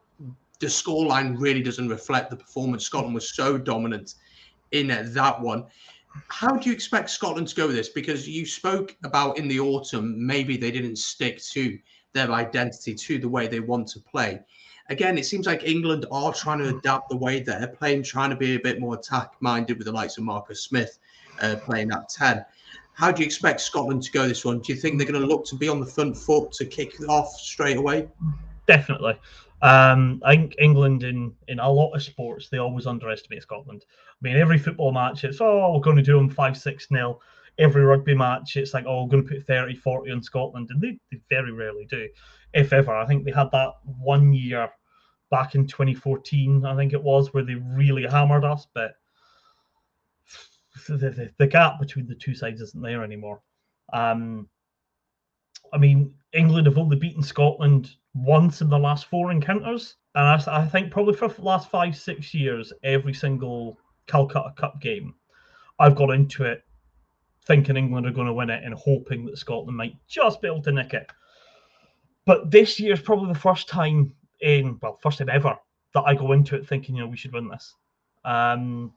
The 0.59 0.67
scoreline 0.67 1.41
really 1.41 1.63
doesn't 1.63 1.89
reflect 1.89 2.31
the 2.31 2.37
performance. 2.37 2.85
Scotland 2.85 3.15
was 3.15 3.35
so 3.35 3.57
dominant 3.57 4.15
in 4.73 4.89
that 4.89 5.41
one. 5.41 5.67
How 6.29 6.57
do 6.57 6.69
you 6.69 6.75
expect 6.75 7.11
Scotland 7.11 7.49
to 7.49 7.55
go 7.55 7.67
with 7.67 7.77
this? 7.77 7.89
Because 7.89 8.29
you 8.29 8.47
spoke 8.47 8.97
about 9.05 9.39
in 9.39 9.49
the 9.49 9.61
autumn, 9.61 10.27
maybe 10.27 10.57
they 10.57 10.71
didn't 10.71 10.97
stick 10.97 11.41
to 11.53 11.79
their 12.13 12.31
identity 12.33 12.95
to 12.95 13.19
the 13.19 13.29
way 13.29 13.47
they 13.47 13.61
want 13.61 13.89
to 13.89 14.01
play. 14.01 14.41
Again, 14.89 15.17
it 15.19 15.27
seems 15.27 15.47
like 15.47 15.63
England 15.63 16.07
are 16.11 16.35
trying 16.35 16.59
to 16.59 16.77
adapt 16.77 17.11
the 17.11 17.17
way 17.17 17.41
they're 17.41 17.69
playing, 17.69 18.03
trying 18.03 18.31
to 18.31 18.37
be 18.37 18.57
a 18.57 18.61
bit 18.61 18.81
more 18.81 18.95
attack 18.95 19.35
minded 19.39 19.79
with 19.79 19.87
the 19.87 19.93
likes 19.93 20.19
of 20.19 20.25
Marcus 20.25 20.65
Smith 20.65 20.99
uh, 21.41 21.57
playing 21.65 21.93
at 21.93 22.09
10. 22.09 22.45
How 22.95 23.13
do 23.13 23.23
you 23.23 23.27
expect 23.27 23.61
Scotland 23.61 24.03
to 24.03 24.11
go 24.11 24.27
this 24.27 24.45
one? 24.45 24.59
Do 24.59 24.73
you 24.73 24.79
think 24.79 24.99
they're 24.99 25.07
going 25.07 25.21
to 25.21 25.27
look 25.27 25.45
to 25.47 25.57
be 25.57 25.69
on 25.69 25.79
the 25.79 25.87
front 25.87 26.17
foot 26.17 26.51
to 26.53 26.65
kick 26.65 26.95
off 27.09 27.33
straight 27.35 27.77
away? 27.77 28.09
Definitely. 28.67 29.19
Um, 29.63 30.23
I 30.25 30.37
think 30.37 30.55
England 30.59 31.03
in 31.03 31.35
in 31.49 31.59
a 31.59 31.71
lot 31.71 31.93
of 31.93 32.03
sports 32.03 32.49
they 32.49 32.59
always 32.59 32.87
underestimate 32.87 33.43
Scotland. 33.43 33.85
I 33.89 34.17
mean, 34.23 34.37
every 34.37 34.59
football 34.59 34.93
match 34.93 35.25
it's 35.25 35.41
oh 35.41 35.73
we're 35.73 35.81
going 35.81 35.97
to 35.97 36.03
do 36.03 36.17
them 36.17 36.31
five 36.31 36.57
six 36.57 36.91
nil. 36.91 37.21
Every 37.59 37.83
rugby 37.83 38.15
match 38.15 38.57
it's 38.57 38.73
like 38.73 38.87
oh 38.87 39.05
we're 39.05 39.11
going 39.11 39.27
to 39.27 39.35
put 39.35 39.47
30, 39.47 39.77
40 39.77 40.13
on 40.13 40.23
Scotland, 40.23 40.69
and 40.71 40.81
they, 40.81 40.99
they 41.11 41.21
very 41.29 41.53
rarely 41.53 41.87
do, 41.91 42.09
if 42.55 42.73
ever. 42.73 42.95
I 42.95 43.07
think 43.07 43.25
they 43.25 43.33
had 43.33 43.51
that 43.53 43.75
one 43.85 44.33
year 44.33 44.71
back 45.31 45.55
in 45.55 45.67
2014, 45.67 46.67
I 46.67 46.77
think 46.77 46.93
it 46.93 47.03
was, 47.03 47.33
where 47.33 47.45
they 47.45 47.55
really 47.55 48.05
hammered 48.05 48.45
us, 48.45 48.67
but 48.75 48.95
the, 50.89 50.97
the, 50.97 51.31
the 51.39 51.47
gap 51.47 51.79
between 51.79 52.07
the 52.07 52.15
two 52.15 52.35
sides 52.35 52.61
isn't 52.61 52.83
there 52.83 53.05
anymore. 53.05 53.41
Um, 53.93 54.49
I 55.73 55.79
mean, 55.79 56.13
England 56.33 56.67
have 56.67 56.79
only 56.79 56.97
beaten 56.97 57.23
Scotland 57.23 57.95
once 58.15 58.61
in 58.61 58.69
the 58.69 58.79
last 58.79 59.07
four 59.07 59.31
encounters. 59.31 59.97
And 60.15 60.27
I, 60.27 60.43
I 60.63 60.67
think 60.67 60.91
probably 60.91 61.15
for 61.15 61.29
the 61.29 61.43
last 61.43 61.71
five, 61.71 61.97
six 61.97 62.35
years, 62.35 62.73
every 62.83 63.15
single 63.15 63.79
Calcutta 64.07 64.53
Cup 64.57 64.81
game, 64.81 65.15
I've 65.79 65.95
got 65.95 66.11
into 66.11 66.45
it 66.45 66.65
thinking 67.47 67.77
England 67.77 68.07
are 68.07 68.13
going 68.13 68.27
to 68.27 68.33
win 68.33 68.51
it 68.51 68.63
and 68.65 68.75
hoping 68.75 69.25
that 69.25 69.39
Scotland 69.39 69.77
might 69.77 69.97
just 70.07 70.41
be 70.41 70.49
able 70.49 70.63
to 70.63 70.73
nick 70.73 70.95
it. 70.95 71.11
But 72.27 72.51
this 72.51 72.79
year 72.79 72.93
is 72.93 73.01
probably 73.01 73.33
the 73.33 73.39
first 73.39 73.69
time 73.69 74.13
in, 74.41 74.79
well, 74.83 74.99
first 75.03 75.19
time 75.19 75.29
ever 75.31 75.57
that 75.95 76.03
I 76.03 76.15
go 76.15 76.33
into 76.33 76.57
it 76.57 76.67
thinking, 76.69 76.97
you 76.97 77.03
know, 77.03 77.09
we 77.09 77.17
should 77.17 77.33
win 77.33 77.49
this. 77.49 77.75
Um, 78.25 78.93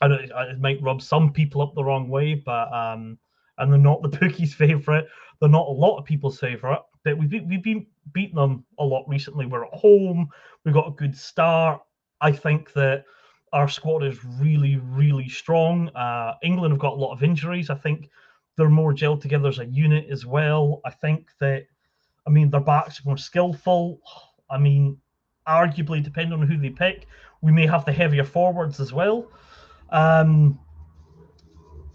I 0.00 0.08
know 0.08 0.16
it 0.16 0.60
might 0.60 0.82
rub 0.82 1.00
some 1.00 1.32
people 1.32 1.62
up 1.62 1.74
the 1.74 1.84
wrong 1.84 2.08
way, 2.08 2.34
but 2.34 2.72
um, 2.72 3.18
and 3.58 3.72
they're 3.72 3.78
not 3.78 4.02
the 4.02 4.08
bookies' 4.20 4.54
favourite. 4.54 5.04
They're 5.40 5.48
not 5.48 5.68
a 5.68 5.72
lot 5.72 5.98
of 5.98 6.04
people's 6.04 6.38
favourite, 6.38 6.80
but 7.04 7.18
we've 7.18 7.30
been, 7.30 7.48
we've 7.48 7.62
been 7.62 7.86
beating 8.12 8.36
them 8.36 8.64
a 8.78 8.84
lot 8.84 9.04
recently. 9.08 9.46
We're 9.46 9.64
at 9.64 9.74
home. 9.74 10.28
We've 10.64 10.74
got 10.74 10.88
a 10.88 10.92
good 10.92 11.16
start. 11.16 11.80
I 12.20 12.32
think 12.32 12.72
that 12.74 13.04
our 13.52 13.68
squad 13.68 14.02
is 14.04 14.24
really, 14.24 14.76
really 14.76 15.28
strong. 15.28 15.88
Uh, 15.90 16.34
England 16.42 16.72
have 16.72 16.80
got 16.80 16.94
a 16.94 16.96
lot 16.96 17.12
of 17.12 17.22
injuries. 17.22 17.70
I 17.70 17.74
think 17.74 18.08
they're 18.56 18.68
more 18.68 18.92
gelled 18.92 19.20
together 19.20 19.48
as 19.48 19.58
a 19.58 19.66
unit 19.66 20.06
as 20.10 20.26
well. 20.26 20.80
I 20.84 20.90
think 20.90 21.30
that, 21.40 21.66
I 22.26 22.30
mean, 22.30 22.50
their 22.50 22.60
backs 22.60 23.00
are 23.00 23.02
more 23.04 23.16
skillful. 23.16 24.00
I 24.50 24.58
mean, 24.58 24.98
arguably, 25.46 26.02
depending 26.02 26.38
on 26.38 26.46
who 26.46 26.56
they 26.56 26.70
pick, 26.70 27.06
we 27.40 27.52
may 27.52 27.66
have 27.66 27.84
the 27.84 27.92
heavier 27.92 28.24
forwards 28.24 28.80
as 28.80 28.92
well. 28.92 29.30
Um, 29.90 30.58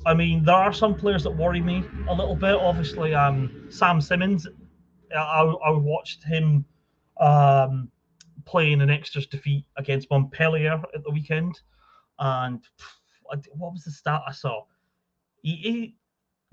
I 0.05 0.13
mean, 0.13 0.43
there 0.43 0.55
are 0.55 0.73
some 0.73 0.95
players 0.95 1.23
that 1.23 1.31
worry 1.31 1.61
me 1.61 1.83
a 2.07 2.13
little 2.13 2.35
bit. 2.35 2.55
Obviously, 2.55 3.13
um, 3.13 3.67
Sam 3.69 3.99
Simmonds, 3.99 4.47
I, 5.15 5.41
I 5.41 5.71
watched 5.71 6.23
him 6.23 6.65
um, 7.19 7.89
playing 8.45 8.81
an 8.81 8.89
Exeter's 8.89 9.27
defeat 9.27 9.65
against 9.77 10.09
Montpellier 10.09 10.81
at 10.93 11.03
the 11.03 11.11
weekend, 11.11 11.59
and 12.19 12.61
what 13.23 13.73
was 13.73 13.83
the 13.83 13.91
stat 13.91 14.21
I 14.27 14.31
saw? 14.31 14.63
He, 15.41 15.55
he, 15.55 15.95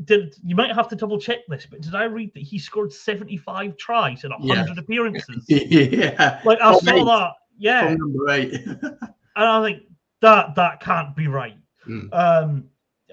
did. 0.05 0.35
You 0.45 0.57
might 0.57 0.75
have 0.75 0.89
to 0.89 0.97
double 0.97 1.21
check 1.21 1.39
this, 1.49 1.67
but 1.67 1.81
did 1.81 1.95
I 1.95 2.05
read 2.05 2.33
that 2.35 2.43
he 2.43 2.59
scored 2.59 2.93
seventy-five 2.93 3.77
tries 3.77 4.25
in 4.25 4.33
hundred 4.33 4.77
yeah. 4.77 4.81
appearances? 4.81 5.45
yeah, 5.49 6.41
like 6.45 6.61
I 6.61 6.77
saw 6.79 6.95
eight. 6.95 7.05
that. 7.05 7.33
Yeah, 7.57 7.95
number 7.95 8.31
eight. 8.31 8.55
and 8.65 8.91
I 9.37 9.65
think 9.65 9.83
that 10.21 10.55
that 10.57 10.81
can't 10.81 11.15
be 11.15 11.29
right. 11.29 11.57
Mm. 11.89 12.13
Um, 12.13 12.65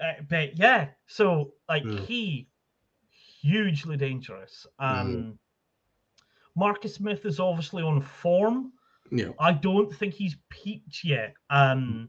uh, 0.02 0.22
but 0.28 0.58
yeah, 0.58 0.88
so 1.06 1.52
like 1.68 1.84
mm. 1.84 2.04
he 2.06 2.48
hugely 3.42 3.96
dangerous. 3.96 4.66
Um, 4.78 5.14
mm. 5.14 5.38
Marcus 6.54 6.94
Smith 6.94 7.24
is 7.24 7.40
obviously 7.40 7.82
on 7.82 8.00
form. 8.00 8.72
Yeah. 9.10 9.30
I 9.38 9.52
don't 9.52 9.94
think 9.94 10.14
he's 10.14 10.36
peaked 10.48 11.04
yet. 11.04 11.34
Um, 11.50 12.08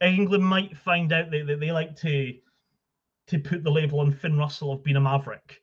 England 0.00 0.44
might 0.44 0.76
find 0.76 1.12
out 1.12 1.30
that, 1.30 1.46
that 1.46 1.60
they 1.60 1.72
like 1.72 1.96
to 1.96 2.34
to 3.28 3.38
put 3.40 3.64
the 3.64 3.70
label 3.70 4.00
on 4.00 4.12
Finn 4.12 4.38
Russell 4.38 4.72
of 4.72 4.84
being 4.84 4.96
a 4.96 5.00
maverick. 5.00 5.60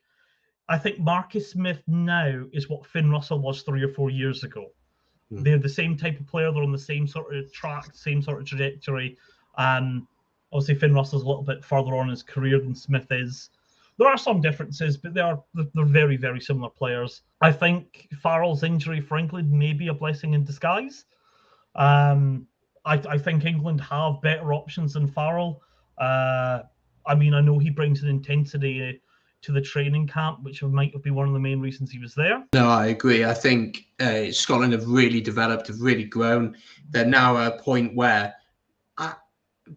I 0.68 0.76
think 0.78 0.98
Marcus 0.98 1.50
Smith 1.50 1.82
now 1.86 2.44
is 2.52 2.68
what 2.68 2.86
Finn 2.86 3.10
Russell 3.10 3.38
was 3.38 3.62
three 3.62 3.82
or 3.82 3.88
four 3.88 4.10
years 4.10 4.44
ago. 4.44 4.66
Mm. 5.32 5.44
They're 5.44 5.58
the 5.58 5.68
same 5.68 5.96
type 5.96 6.20
of 6.20 6.26
player. 6.26 6.52
They're 6.52 6.62
on 6.62 6.72
the 6.72 6.78
same 6.78 7.06
sort 7.06 7.34
of 7.34 7.50
track, 7.52 7.94
same 7.94 8.20
sort 8.20 8.40
of 8.40 8.46
trajectory. 8.46 9.16
Um, 9.56 10.06
obviously, 10.52 10.74
Finn 10.74 10.94
Russell's 10.94 11.22
a 11.22 11.26
little 11.26 11.42
bit 11.42 11.64
further 11.64 11.94
on 11.94 12.08
his 12.08 12.22
career 12.22 12.60
than 12.60 12.74
Smith 12.74 13.06
is. 13.10 13.50
There 13.98 14.08
are 14.08 14.18
some 14.18 14.40
differences, 14.40 14.96
but 14.96 15.14
they 15.14 15.20
are 15.20 15.42
they're 15.54 15.84
very 15.84 16.16
very 16.16 16.40
similar 16.40 16.70
players. 16.70 17.22
I 17.40 17.52
think 17.52 18.08
Farrell's 18.22 18.62
injury 18.62 19.00
for 19.00 19.18
England 19.18 19.50
may 19.50 19.72
be 19.72 19.88
a 19.88 19.94
blessing 19.94 20.34
in 20.34 20.44
disguise. 20.44 21.04
Um, 21.76 22.46
I, 22.84 22.94
I 23.08 23.18
think 23.18 23.44
England 23.44 23.80
have 23.82 24.20
better 24.20 24.52
options 24.52 24.94
than 24.94 25.06
Farrell. 25.06 25.62
Uh, 25.98 26.62
I 27.06 27.14
mean, 27.14 27.34
I 27.34 27.40
know 27.40 27.58
he 27.58 27.70
brings 27.70 28.02
an 28.02 28.08
intensity 28.08 29.00
to 29.42 29.52
the 29.52 29.60
training 29.60 30.06
camp, 30.06 30.42
which 30.42 30.62
might 30.62 30.92
have 30.92 31.02
been 31.02 31.14
one 31.14 31.26
of 31.26 31.34
the 31.34 31.40
main 31.40 31.60
reasons 31.60 31.90
he 31.90 31.98
was 31.98 32.14
there. 32.14 32.42
No, 32.54 32.68
I 32.68 32.86
agree. 32.86 33.24
I 33.24 33.34
think 33.34 33.84
uh, 34.00 34.30
Scotland 34.30 34.72
have 34.72 34.88
really 34.88 35.20
developed, 35.20 35.66
have 35.66 35.80
really 35.80 36.04
grown. 36.04 36.56
They're 36.90 37.04
now 37.04 37.36
at 37.36 37.52
a 37.52 37.62
point 37.62 37.94
where, 37.94 38.34
uh, 38.96 39.12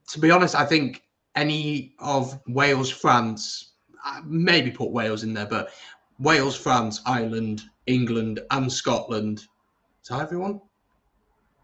to 0.10 0.19
be 0.19 0.32
honest, 0.32 0.56
I 0.56 0.65
think 0.65 1.03
any 1.36 1.95
of 1.99 2.39
Wales, 2.47 2.89
France, 2.89 3.73
maybe 4.25 4.71
put 4.71 4.91
Wales 4.91 5.23
in 5.23 5.33
there, 5.33 5.45
but 5.45 5.71
Wales, 6.19 6.55
France, 6.55 7.01
Ireland, 7.05 7.63
England, 7.86 8.39
and 8.51 8.71
Scotland. 8.71 9.39
Is 10.01 10.10
that 10.10 10.21
everyone? 10.21 10.62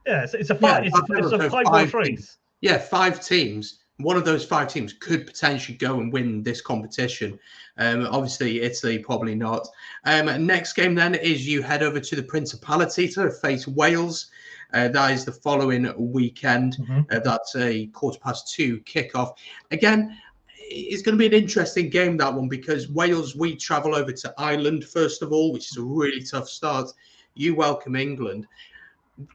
Yeah, 0.05 0.23
it's, 0.23 0.33
it's 0.33 0.49
a 0.49 0.55
five. 0.55 0.83
Yeah, 0.83 0.91
it's, 0.93 1.09
it's, 1.09 1.31
a 1.31 1.49
five, 1.49 1.65
five 1.65 1.93
race. 1.93 2.37
Yeah, 2.61 2.77
five 2.77 3.23
teams 3.23 3.83
one 3.97 4.17
of 4.17 4.25
those 4.25 4.43
five 4.43 4.67
teams 4.67 4.93
could 4.93 5.25
potentially 5.25 5.77
go 5.77 5.99
and 5.99 6.11
win 6.11 6.43
this 6.43 6.61
competition. 6.61 7.39
Um, 7.77 8.07
obviously, 8.09 8.61
Italy 8.61 8.99
probably 8.99 9.35
not. 9.35 9.67
Um, 10.05 10.45
next 10.45 10.73
game 10.73 10.95
then 10.95 11.15
is 11.15 11.47
you 11.47 11.61
head 11.61 11.83
over 11.83 11.99
to 11.99 12.15
the 12.15 12.23
Principality 12.23 13.07
to 13.09 13.29
face 13.29 13.67
Wales. 13.67 14.31
Uh, 14.73 14.87
that 14.87 15.11
is 15.11 15.25
the 15.25 15.31
following 15.31 15.93
weekend. 15.97 16.77
Mm-hmm. 16.77 17.01
Uh, 17.11 17.19
that's 17.19 17.55
a 17.55 17.87
quarter 17.87 18.19
past 18.19 18.51
two 18.51 18.79
kickoff. 18.81 19.33
Again, 19.69 20.17
it's 20.65 21.01
going 21.01 21.17
to 21.17 21.19
be 21.19 21.35
an 21.35 21.41
interesting 21.41 21.89
game 21.89 22.17
that 22.17 22.33
one 22.33 22.47
because 22.47 22.89
Wales 22.89 23.35
we 23.35 23.55
travel 23.55 23.95
over 23.95 24.11
to 24.11 24.33
Ireland 24.37 24.85
first 24.85 25.21
of 25.21 25.31
all, 25.31 25.53
which 25.53 25.71
is 25.71 25.77
a 25.77 25.83
really 25.83 26.23
tough 26.23 26.49
start. 26.49 26.89
You 27.35 27.55
welcome 27.55 27.95
England 27.95 28.47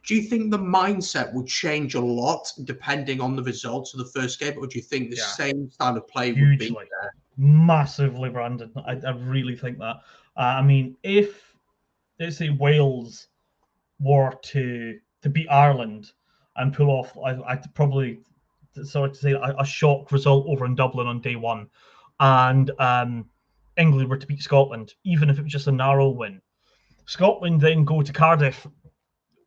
do 0.06 0.14
you 0.14 0.22
think 0.22 0.50
the 0.50 0.58
mindset 0.58 1.32
will 1.32 1.44
change 1.44 1.94
a 1.94 2.00
lot 2.00 2.52
depending 2.64 3.20
on 3.20 3.36
the 3.36 3.42
results 3.42 3.94
of 3.94 4.00
the 4.00 4.20
first 4.20 4.40
game, 4.40 4.58
or 4.58 4.66
do 4.66 4.76
you 4.78 4.82
think 4.82 5.10
the 5.10 5.16
yeah. 5.16 5.22
same 5.24 5.70
style 5.70 5.96
of 5.96 6.08
play 6.08 6.34
Hugely. 6.34 6.70
would 6.70 6.80
be 6.84 6.88
there? 7.00 7.14
Massively, 7.36 8.28
Brandon. 8.28 8.72
I, 8.86 8.92
I 9.06 9.10
really 9.10 9.56
think 9.56 9.78
that. 9.78 9.96
Uh, 10.36 10.40
I 10.40 10.62
mean, 10.62 10.96
if 11.04 11.54
let's 12.18 12.36
say 12.36 12.50
Wales 12.50 13.28
were 14.00 14.32
to 14.42 14.98
to 15.22 15.28
beat 15.28 15.48
Ireland 15.48 16.12
and 16.56 16.74
pull 16.74 16.90
off, 16.90 17.16
I, 17.24 17.52
I 17.52 17.56
probably 17.74 18.20
sorry 18.84 19.10
to 19.10 19.16
say 19.16 19.32
a, 19.32 19.54
a, 19.58 19.64
shock 19.64 20.12
result 20.12 20.46
over 20.48 20.66
in 20.66 20.74
Dublin 20.74 21.06
on 21.06 21.20
day 21.20 21.36
one, 21.36 21.68
and 22.20 22.70
um, 22.78 23.26
England 23.76 24.08
were 24.08 24.16
to 24.16 24.26
beat 24.26 24.42
Scotland, 24.42 24.94
even 25.04 25.30
if 25.30 25.38
it 25.38 25.42
was 25.42 25.52
just 25.52 25.68
a 25.68 25.72
narrow 25.72 26.08
win. 26.08 26.40
Scotland 27.06 27.60
then 27.60 27.84
go 27.84 28.02
to 28.02 28.12
Cardiff 28.12 28.66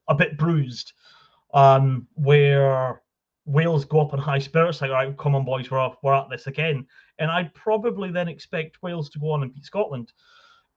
a 0.07 0.15
bit 0.15 0.37
bruised, 0.37 0.93
um, 1.53 2.07
where 2.15 3.01
Wales 3.45 3.85
go 3.85 4.01
up 4.01 4.13
in 4.13 4.19
high 4.19 4.39
spirits, 4.39 4.81
like, 4.81 4.89
all 4.89 4.97
right, 4.97 5.17
come 5.17 5.35
on, 5.35 5.45
boys, 5.45 5.69
we're, 5.69 5.91
we're 6.03 6.13
at 6.13 6.29
this 6.29 6.47
again. 6.47 6.85
And 7.19 7.29
I'd 7.29 7.53
probably 7.53 8.11
then 8.11 8.27
expect 8.27 8.81
Wales 8.81 9.09
to 9.11 9.19
go 9.19 9.31
on 9.31 9.43
and 9.43 9.53
beat 9.53 9.65
Scotland. 9.65 10.11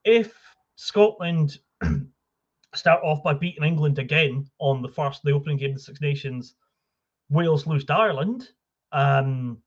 If 0.03 0.33
Scotland 0.75 1.57
start 2.75 3.01
off 3.03 3.23
by 3.23 3.33
beating 3.33 3.63
England 3.63 3.99
again 3.99 4.45
on 4.59 4.81
the 4.81 4.89
first, 4.89 5.23
the 5.23 5.31
opening 5.31 5.57
game 5.57 5.71
of 5.71 5.77
the 5.77 5.81
Six 5.81 6.01
Nations, 6.01 6.55
Wales 7.29 7.65
lose 7.67 7.85
to 7.85 7.93
Ireland, 7.93 8.49
um, 8.91 9.57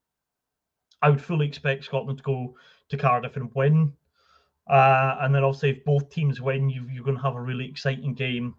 I 1.03 1.11
would 1.11 1.21
fully 1.21 1.47
expect 1.47 1.85
Scotland 1.85 2.19
to 2.19 2.25
go 2.25 2.57
to 2.89 2.97
Cardiff 2.97 3.37
and 3.37 3.51
win. 3.55 3.93
Uh, 4.69 5.17
and 5.21 5.35
then 5.35 5.45
obviously, 5.45 5.71
if 5.71 5.85
both 5.85 6.11
teams 6.11 6.41
win, 6.41 6.69
you, 6.71 6.87
you're 6.93 7.05
going 7.05 7.17
to 7.17 7.23
have 7.23 7.37
a 7.37 7.41
really 7.41 7.67
exciting 7.69 8.15
game 8.15 8.55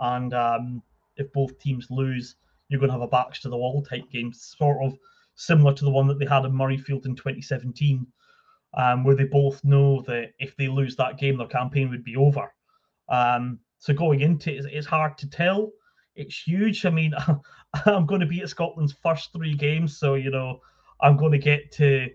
and 0.00 0.32
um, 0.34 0.82
if 1.16 1.32
both 1.32 1.58
teams 1.58 1.90
lose, 1.90 2.36
you're 2.68 2.78
going 2.80 2.88
to 2.88 2.92
have 2.94 3.02
a 3.02 3.08
backs 3.08 3.40
to 3.40 3.48
the 3.48 3.56
wall 3.56 3.82
type 3.82 4.08
game, 4.10 4.32
sort 4.32 4.78
of 4.84 4.96
similar 5.34 5.74
to 5.74 5.84
the 5.84 5.90
one 5.90 6.06
that 6.06 6.18
they 6.18 6.26
had 6.26 6.44
in 6.44 6.52
Murrayfield 6.52 7.06
in 7.06 7.16
2017. 7.16 8.06
um, 8.74 9.04
where 9.04 9.14
they 9.16 9.24
both 9.24 9.62
know 9.64 10.02
that 10.02 10.32
if 10.38 10.56
they 10.56 10.68
lose 10.68 10.96
that 10.96 11.18
game, 11.18 11.38
their 11.38 11.46
campaign 11.46 11.90
would 11.90 12.04
be 12.04 12.16
over. 12.16 12.52
Um, 13.08 13.58
so 13.78 13.94
going 13.94 14.20
into 14.20 14.54
it, 14.54 14.66
it's 14.70 14.86
hard 14.86 15.16
to 15.18 15.28
tell. 15.28 15.70
It's 16.18 16.42
huge. 16.42 16.84
I 16.84 16.90
mean, 16.90 17.14
I'm 17.86 18.06
going 18.06 18.20
to 18.20 18.26
be 18.26 18.42
at 18.42 18.48
Scotland's 18.48 18.94
first 19.02 19.32
three 19.32 19.54
games, 19.54 19.98
so 19.98 20.14
you 20.14 20.30
know 20.30 20.60
I'm 21.00 21.16
going 21.16 21.32
to 21.32 21.38
get 21.38 21.72
to 21.72 22.10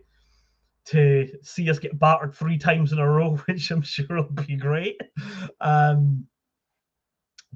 to 0.86 1.30
see 1.42 1.70
us 1.70 1.80
get 1.80 1.98
battered 1.98 2.36
three 2.36 2.58
times 2.58 2.92
in 2.92 3.00
a 3.00 3.10
row, 3.10 3.36
which 3.46 3.72
I'm 3.72 3.82
sure 3.82 4.06
will 4.10 4.24
be 4.24 4.58
great. 4.58 5.00
Um, 5.62 6.28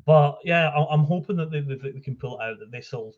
but 0.06 0.38
yeah, 0.44 0.70
I'm 0.70 1.04
hoping 1.04 1.36
that 1.38 1.52
they, 1.52 1.60
that 1.62 1.82
they 1.82 2.00
can 2.00 2.16
pull 2.16 2.40
it 2.40 2.44
out. 2.44 2.60
That 2.60 2.72
this 2.72 2.92
will 2.92 3.14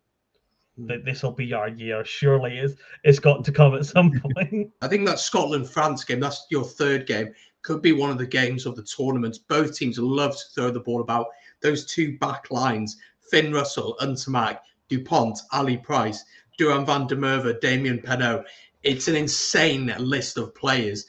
that 0.88 1.04
this 1.04 1.24
will 1.24 1.34
be 1.34 1.54
our 1.54 1.70
year. 1.70 2.04
Surely, 2.06 2.58
it's 2.58 2.76
it's 3.04 3.20
got 3.20 3.44
to 3.46 3.52
come 3.52 3.76
at 3.76 3.86
some 3.86 4.12
point. 4.36 4.72
I 4.82 4.88
think 4.88 5.06
that 5.06 5.20
Scotland 5.20 5.70
France 5.70 6.04
game. 6.04 6.20
That's 6.20 6.48
your 6.50 6.63
third 6.63 7.06
game. 7.06 7.34
Could 7.62 7.82
be 7.82 7.92
one 7.92 8.10
of 8.10 8.18
the 8.18 8.26
games 8.26 8.65
of 8.65 8.76
the 8.76 8.84
tournament. 8.84 9.39
Both 9.50 9.76
teams 9.76 10.00
love 10.00 10.32
to 10.32 10.44
throw 10.56 10.72
the 10.72 10.80
ball 10.80 11.02
about. 11.02 11.28
Those 11.62 11.86
two 11.86 12.18
back 12.18 12.50
lines: 12.50 12.98
Finn 13.30 13.54
Russell, 13.54 13.96
Ntamack, 14.02 14.60
Dupont, 14.89 15.38
Ali 15.52 15.78
Price, 15.78 16.24
Duhan 16.60 16.86
van 16.86 17.08
der 17.08 17.15
Merwe, 17.15 17.60
Damian 17.62 18.00
Penaud. 18.00 18.46
It's 18.84 19.08
an 19.08 19.15
insane 19.15 19.94
list 20.00 20.38
of 20.38 20.56
players. 20.56 21.06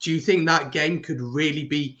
Do 0.00 0.12
you 0.12 0.20
think 0.20 0.46
that 0.46 0.72
game 0.72 1.02
could 1.02 1.20
really 1.20 1.64
be? 1.64 1.98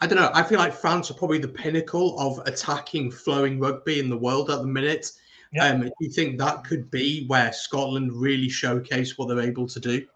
I 0.00 0.06
don't 0.06 0.18
know. 0.18 0.30
I 0.32 0.42
feel 0.42 0.58
like 0.58 0.74
France 0.74 1.10
are 1.10 1.14
probably 1.14 1.38
the 1.38 1.48
pinnacle 1.48 2.18
of 2.18 2.46
attacking, 2.46 3.10
flowing 3.10 3.60
rugby 3.60 4.00
in 4.00 4.08
the 4.08 4.16
world 4.16 4.50
at 4.50 4.60
the 4.60 4.66
minute. 4.66 5.12
Yeah. 5.52 5.66
Um, 5.66 5.82
do 5.82 5.90
you 6.00 6.10
think 6.10 6.38
that 6.38 6.64
could 6.64 6.90
be 6.90 7.26
where 7.26 7.52
Scotland 7.52 8.12
really 8.12 8.48
showcase 8.48 9.16
what 9.16 9.28
they're 9.28 9.40
able 9.40 9.66
to 9.68 9.80
do? 9.80 10.06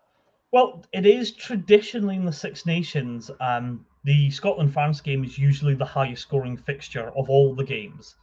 Well, 0.52 0.84
it 0.92 1.06
is 1.06 1.32
traditionally 1.32 2.16
in 2.16 2.24
the 2.24 2.32
Six 2.32 2.66
Nations. 2.66 3.30
Um, 3.40 3.86
the 4.04 4.30
Scotland 4.30 4.72
France 4.72 5.00
game 5.00 5.24
is 5.24 5.38
usually 5.38 5.74
the 5.74 5.84
highest 5.84 6.22
scoring 6.22 6.56
fixture 6.56 7.12
of 7.16 7.30
all 7.30 7.54
the 7.54 7.64
games. 7.64 8.16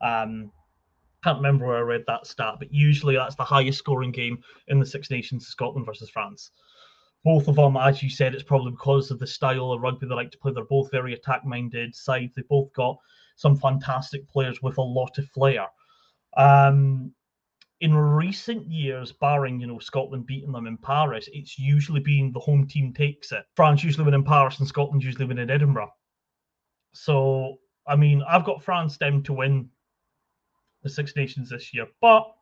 Um, 0.00 0.50
can't 1.22 1.38
remember 1.38 1.66
where 1.66 1.78
I 1.78 1.80
read 1.80 2.04
that 2.06 2.26
stat, 2.26 2.56
but 2.58 2.72
usually 2.72 3.16
that's 3.16 3.34
the 3.34 3.44
highest 3.44 3.78
scoring 3.78 4.12
game 4.12 4.42
in 4.68 4.78
the 4.78 4.86
Six 4.86 5.10
Nations, 5.10 5.46
Scotland 5.46 5.86
versus 5.86 6.10
France. 6.10 6.50
Both 7.24 7.48
of 7.48 7.56
them, 7.56 7.76
as 7.76 8.02
you 8.02 8.10
said, 8.10 8.34
it's 8.34 8.42
probably 8.42 8.70
because 8.70 9.10
of 9.10 9.18
the 9.18 9.26
style 9.26 9.72
of 9.72 9.80
rugby 9.80 10.06
they 10.06 10.14
like 10.14 10.30
to 10.30 10.38
play. 10.38 10.52
They're 10.52 10.64
both 10.64 10.90
very 10.90 11.14
attack 11.14 11.44
minded 11.44 11.94
sides. 11.94 12.34
They 12.34 12.42
both 12.48 12.72
got 12.74 12.96
some 13.36 13.56
fantastic 13.56 14.28
players 14.28 14.62
with 14.62 14.76
a 14.76 14.82
lot 14.82 15.16
of 15.18 15.28
flair. 15.30 15.66
Um, 16.36 17.12
in 17.80 17.94
recent 17.94 18.66
years, 18.66 19.12
barring 19.12 19.60
you 19.60 19.66
know 19.66 19.78
Scotland 19.78 20.26
beating 20.26 20.52
them 20.52 20.66
in 20.66 20.76
Paris, 20.76 21.28
it's 21.32 21.58
usually 21.58 22.00
been 22.00 22.32
the 22.32 22.40
home 22.40 22.66
team 22.66 22.92
takes 22.92 23.32
it. 23.32 23.44
France 23.56 23.82
usually 23.82 24.04
win 24.04 24.14
in 24.14 24.24
Paris, 24.24 24.58
and 24.58 24.68
Scotland 24.68 25.02
usually 25.02 25.24
win 25.24 25.38
in 25.38 25.50
Edinburgh. 25.50 25.92
So, 26.92 27.58
I 27.86 27.96
mean, 27.96 28.22
I've 28.28 28.44
got 28.44 28.62
France 28.62 28.96
down 28.96 29.22
to 29.24 29.32
win 29.32 29.68
the 30.82 30.88
Six 30.88 31.16
Nations 31.16 31.50
this 31.50 31.74
year, 31.74 31.86
but 32.00 32.32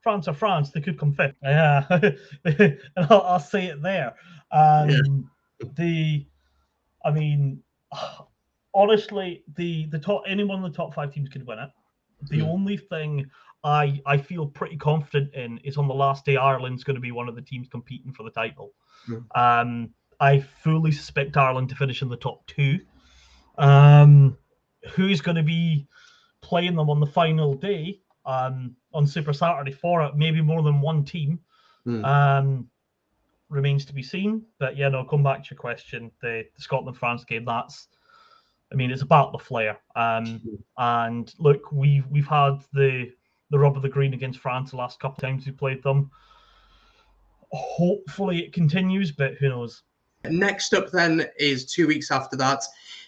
France 0.00 0.26
are 0.28 0.34
France; 0.34 0.70
they 0.70 0.80
could 0.80 0.98
come 0.98 1.12
fifth. 1.12 1.36
Yeah, 1.42 1.84
and 2.44 2.78
I'll, 2.96 3.22
I'll, 3.22 3.40
say 3.40 3.66
it 3.66 3.82
there. 3.82 4.14
Um, 4.50 4.90
yeah. 4.90 5.68
The, 5.76 6.26
I 7.04 7.10
mean, 7.10 7.62
honestly, 8.74 9.44
the 9.56 9.86
the 9.86 9.98
top 9.98 10.22
anyone 10.26 10.58
in 10.58 10.62
the 10.62 10.76
top 10.76 10.94
five 10.94 11.12
teams 11.12 11.28
could 11.28 11.46
win 11.46 11.58
it. 11.58 11.70
The 12.30 12.38
mm. 12.38 12.48
only 12.48 12.76
thing 12.76 13.26
I 13.64 14.00
I 14.06 14.16
feel 14.16 14.46
pretty 14.46 14.76
confident 14.76 15.34
in 15.34 15.58
is 15.58 15.76
on 15.76 15.88
the 15.88 15.94
last 15.94 16.24
day 16.24 16.36
Ireland's 16.36 16.84
going 16.84 16.96
to 16.96 17.00
be 17.00 17.12
one 17.12 17.28
of 17.28 17.36
the 17.36 17.42
teams 17.42 17.68
competing 17.68 18.12
for 18.12 18.22
the 18.22 18.30
title. 18.30 18.72
Mm. 19.08 19.24
Um, 19.34 19.90
I 20.20 20.40
fully 20.40 20.92
suspect 20.92 21.36
Ireland 21.36 21.68
to 21.70 21.74
finish 21.74 22.02
in 22.02 22.08
the 22.08 22.16
top 22.16 22.46
two. 22.46 22.80
Um, 23.58 24.36
who's 24.94 25.20
going 25.20 25.36
to 25.36 25.42
be 25.42 25.86
playing 26.40 26.76
them 26.76 26.90
on 26.90 27.00
the 27.00 27.06
final 27.06 27.54
day 27.54 28.00
um, 28.24 28.76
on 28.92 29.06
Super 29.06 29.32
Saturday 29.32 29.72
for 29.72 30.02
it? 30.02 30.16
Maybe 30.16 30.40
more 30.40 30.62
than 30.62 30.80
one 30.80 31.04
team. 31.04 31.40
Mm. 31.86 32.04
Um, 32.04 32.68
remains 33.48 33.84
to 33.86 33.92
be 33.92 34.02
seen. 34.02 34.44
But 34.58 34.76
yeah, 34.76 34.88
no, 34.88 35.04
come 35.04 35.22
back 35.22 35.44
to 35.44 35.54
your 35.54 35.58
question. 35.58 36.10
The, 36.20 36.44
the 36.54 36.62
Scotland 36.62 36.96
France 36.96 37.24
game, 37.24 37.44
that's 37.44 37.88
I 38.72 38.74
mean, 38.74 38.90
it's 38.90 39.02
about 39.02 39.32
the 39.32 39.38
flair. 39.38 39.78
Um, 39.94 40.40
and 40.78 41.32
look, 41.38 41.70
we've 41.72 42.06
we've 42.08 42.26
had 42.26 42.62
the 42.72 43.10
the 43.52 43.58
rub 43.58 43.76
of 43.76 43.82
the 43.82 43.88
green 43.88 44.14
against 44.14 44.40
France 44.40 44.70
the 44.70 44.76
last 44.76 44.98
couple 44.98 45.16
of 45.18 45.22
times 45.22 45.46
we 45.46 45.52
played 45.52 45.82
them. 45.82 46.10
Hopefully, 47.52 48.40
it 48.40 48.52
continues, 48.52 49.12
but 49.12 49.34
who 49.34 49.50
knows? 49.50 49.82
Next 50.24 50.72
up, 50.72 50.90
then, 50.90 51.26
is 51.38 51.66
two 51.66 51.86
weeks 51.86 52.10
after 52.10 52.34
that, 52.36 52.64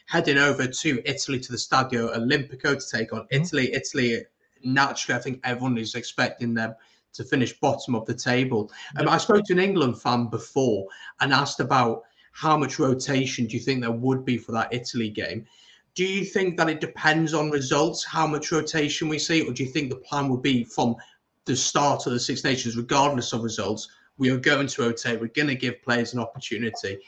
heading 0.06 0.36
over 0.36 0.66
to 0.66 1.02
Italy 1.08 1.40
to 1.40 1.50
the 1.50 1.58
Stadio 1.58 2.14
Olimpico 2.14 2.78
to 2.78 2.96
take 2.96 3.12
on 3.12 3.22
mm-hmm. 3.22 3.42
Italy. 3.42 3.72
Italy, 3.72 4.22
naturally, 4.62 5.18
I 5.18 5.22
think 5.22 5.40
everyone 5.44 5.78
is 5.78 5.94
expecting 5.94 6.52
them 6.52 6.74
to 7.14 7.24
finish 7.24 7.58
bottom 7.60 7.94
of 7.94 8.04
the 8.04 8.14
table. 8.14 8.70
Um, 8.98 9.08
I 9.08 9.16
spoke 9.16 9.44
to 9.46 9.54
an 9.54 9.60
England 9.60 10.02
fan 10.02 10.26
before 10.26 10.86
and 11.20 11.32
asked 11.32 11.60
about 11.60 12.02
how 12.32 12.56
much 12.58 12.78
rotation 12.78 13.46
do 13.46 13.56
you 13.56 13.62
think 13.62 13.80
there 13.80 13.92
would 13.92 14.24
be 14.24 14.36
for 14.36 14.52
that 14.52 14.74
Italy 14.74 15.08
game? 15.08 15.46
Do 15.94 16.04
you 16.04 16.24
think 16.24 16.56
that 16.56 16.68
it 16.68 16.80
depends 16.80 17.34
on 17.34 17.50
results, 17.50 18.04
how 18.04 18.26
much 18.26 18.50
rotation 18.50 19.08
we 19.08 19.18
see, 19.18 19.42
or 19.46 19.52
do 19.52 19.62
you 19.62 19.70
think 19.70 19.90
the 19.90 19.96
plan 19.96 20.28
would 20.28 20.42
be 20.42 20.64
from 20.64 20.96
the 21.44 21.54
start 21.54 22.06
of 22.06 22.12
the 22.12 22.20
Six 22.20 22.42
Nations, 22.42 22.76
regardless 22.76 23.32
of 23.32 23.42
results, 23.42 23.88
we 24.18 24.30
are 24.30 24.38
going 24.38 24.66
to 24.66 24.82
rotate, 24.82 25.20
we're 25.20 25.28
going 25.28 25.48
to 25.48 25.54
give 25.54 25.82
players 25.82 26.12
an 26.12 26.20
opportunity? 26.20 26.98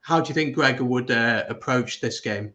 How 0.00 0.20
do 0.20 0.28
you 0.28 0.34
think 0.34 0.54
Gregor 0.54 0.84
would 0.84 1.10
uh, 1.10 1.44
approach 1.48 2.00
this 2.00 2.20
game? 2.20 2.54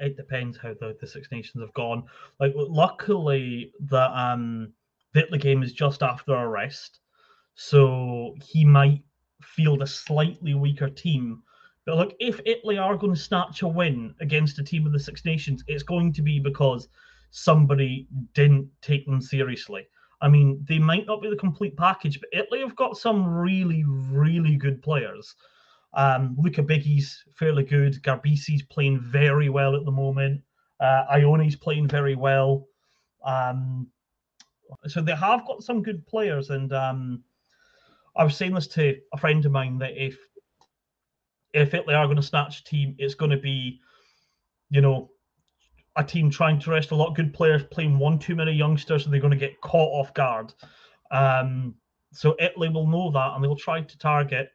It 0.00 0.16
depends 0.16 0.58
how 0.58 0.74
the, 0.74 0.96
the 1.00 1.06
Six 1.06 1.28
Nations 1.30 1.62
have 1.62 1.72
gone. 1.74 2.04
Like, 2.40 2.52
luckily, 2.54 3.72
the 3.80 4.18
um, 4.18 4.72
game 5.38 5.62
is 5.62 5.72
just 5.72 6.02
after 6.02 6.34
a 6.34 6.48
rest, 6.48 7.00
so 7.54 8.34
he 8.42 8.64
might 8.64 9.02
field 9.42 9.82
a 9.82 9.86
slightly 9.86 10.54
weaker 10.54 10.88
team. 10.88 11.42
But 11.86 11.96
look, 11.96 12.14
if 12.18 12.40
Italy 12.44 12.78
are 12.78 12.96
going 12.96 13.14
to 13.14 13.20
snatch 13.20 13.62
a 13.62 13.68
win 13.68 14.14
against 14.20 14.58
a 14.58 14.64
team 14.64 14.86
of 14.86 14.92
the 14.92 14.98
Six 14.98 15.24
Nations, 15.24 15.62
it's 15.68 15.84
going 15.84 16.12
to 16.14 16.22
be 16.22 16.40
because 16.40 16.88
somebody 17.30 18.08
didn't 18.34 18.68
take 18.82 19.06
them 19.06 19.20
seriously. 19.20 19.86
I 20.20 20.28
mean, 20.28 20.64
they 20.68 20.78
might 20.78 21.06
not 21.06 21.22
be 21.22 21.30
the 21.30 21.36
complete 21.36 21.76
package, 21.76 22.20
but 22.20 22.30
Italy 22.32 22.60
have 22.60 22.74
got 22.74 22.96
some 22.96 23.26
really, 23.26 23.84
really 23.86 24.56
good 24.56 24.82
players. 24.82 25.36
Um, 25.94 26.36
Luca 26.38 26.62
Bigi's 26.62 27.22
fairly 27.34 27.62
good. 27.62 28.02
Garbisi's 28.02 28.62
playing 28.62 29.00
very 29.00 29.48
well 29.48 29.76
at 29.76 29.84
the 29.84 29.90
moment. 29.90 30.42
Uh, 30.80 31.04
Ioane's 31.12 31.56
playing 31.56 31.88
very 31.88 32.16
well. 32.16 32.66
Um, 33.24 33.86
so 34.88 35.00
they 35.00 35.14
have 35.14 35.46
got 35.46 35.62
some 35.62 35.82
good 35.82 36.04
players, 36.06 36.50
and 36.50 36.72
um, 36.72 37.22
I 38.16 38.24
was 38.24 38.36
saying 38.36 38.54
this 38.54 38.66
to 38.68 38.96
a 39.12 39.16
friend 39.16 39.44
of 39.46 39.52
mine 39.52 39.78
that 39.78 39.92
if 39.96 40.18
if 41.56 41.72
Italy 41.74 41.94
are 41.94 42.04
going 42.06 42.16
to 42.16 42.22
snatch 42.22 42.60
a 42.60 42.64
team, 42.64 42.94
it's 42.98 43.14
going 43.14 43.30
to 43.30 43.38
be, 43.38 43.80
you 44.70 44.80
know, 44.80 45.10
a 45.96 46.04
team 46.04 46.30
trying 46.30 46.60
to 46.60 46.70
rest 46.70 46.90
a 46.90 46.94
lot 46.94 47.08
of 47.08 47.14
good 47.14 47.32
players, 47.32 47.64
playing 47.70 47.98
one 47.98 48.18
too 48.18 48.36
many 48.36 48.52
youngsters, 48.52 49.04
and 49.04 49.12
they're 49.12 49.20
going 49.20 49.32
to 49.32 49.38
get 49.38 49.60
caught 49.62 49.90
off 49.98 50.12
guard. 50.12 50.52
Um, 51.10 51.74
so 52.12 52.36
Italy 52.38 52.68
will 52.68 52.86
know 52.86 53.10
that, 53.10 53.32
and 53.34 53.42
they'll 53.42 53.56
try 53.56 53.80
to 53.80 53.98
target 53.98 54.50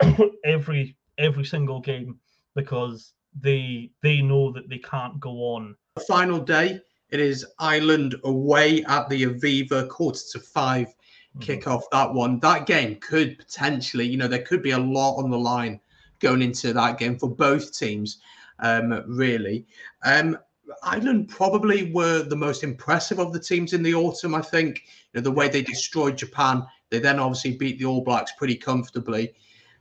every 0.44 0.96
every 1.16 1.44
single 1.44 1.80
game 1.80 2.18
because 2.54 3.14
they 3.40 3.90
they 4.02 4.20
know 4.20 4.52
that 4.52 4.68
they 4.68 4.78
can't 4.78 5.18
go 5.20 5.54
on. 5.54 5.74
Final 6.06 6.38
day, 6.38 6.80
it 7.08 7.20
is 7.20 7.46
Ireland 7.58 8.16
away 8.24 8.84
at 8.84 9.08
the 9.08 9.24
Aviva, 9.24 9.88
quarter 9.88 10.20
to 10.32 10.40
five 10.40 10.94
kick 11.40 11.62
mm-hmm. 11.62 11.70
off 11.70 11.84
that 11.90 12.12
one. 12.12 12.38
That 12.40 12.66
game 12.66 12.96
could 12.96 13.38
potentially, 13.38 14.06
you 14.06 14.18
know, 14.18 14.28
there 14.28 14.42
could 14.42 14.62
be 14.62 14.72
a 14.72 14.78
lot 14.78 15.16
on 15.16 15.30
the 15.30 15.38
line 15.38 15.80
going 16.24 16.42
into 16.42 16.72
that 16.72 16.98
game 16.98 17.18
for 17.18 17.28
both 17.28 17.78
teams, 17.78 18.18
um, 18.58 19.04
really. 19.06 19.66
Um, 20.04 20.38
Ireland 20.82 21.28
probably 21.28 21.92
were 21.92 22.22
the 22.22 22.36
most 22.36 22.64
impressive 22.64 23.20
of 23.20 23.32
the 23.32 23.38
teams 23.38 23.74
in 23.74 23.82
the 23.82 23.94
autumn, 23.94 24.34
I 24.34 24.40
think. 24.40 24.82
You 25.12 25.20
know, 25.20 25.22
the 25.22 25.30
way 25.30 25.48
they 25.48 25.62
destroyed 25.62 26.16
Japan, 26.16 26.64
they 26.90 26.98
then 26.98 27.18
obviously 27.18 27.56
beat 27.56 27.78
the 27.78 27.84
All 27.84 28.02
Blacks 28.02 28.32
pretty 28.38 28.56
comfortably. 28.56 29.34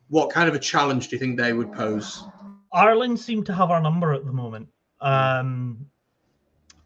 What 0.10 0.30
kind 0.30 0.50
of 0.50 0.56
a 0.56 0.60
challenge 0.60 1.08
do 1.08 1.16
you 1.16 1.20
think 1.20 1.38
they 1.38 1.54
would 1.54 1.72
pose? 1.72 2.24
Ireland 2.74 3.20
seem 3.20 3.44
to 3.46 3.54
have 3.54 3.72
our 3.72 3.82
number 3.82 4.14
at 4.14 4.26
the 4.26 4.34
moment. 4.34 4.68
Um, 5.00 5.86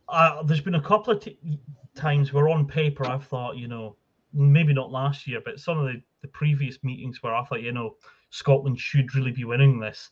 uh, 0.07 0.43
there's 0.43 0.61
been 0.61 0.75
a 0.75 0.81
couple 0.81 1.13
of 1.13 1.23
t- 1.23 1.39
times 1.95 2.31
where 2.31 2.47
on 2.49 2.67
paper 2.67 3.05
I've 3.05 3.25
thought, 3.25 3.57
you 3.57 3.67
know, 3.67 3.95
maybe 4.33 4.73
not 4.73 4.91
last 4.91 5.27
year, 5.27 5.41
but 5.43 5.59
some 5.59 5.79
of 5.79 5.85
the, 5.85 6.01
the 6.21 6.27
previous 6.27 6.83
meetings 6.83 7.23
where 7.23 7.33
I 7.33 7.43
thought, 7.43 7.61
you 7.61 7.71
know, 7.71 7.95
Scotland 8.29 8.79
should 8.79 9.13
really 9.15 9.31
be 9.31 9.45
winning 9.45 9.79
this. 9.79 10.09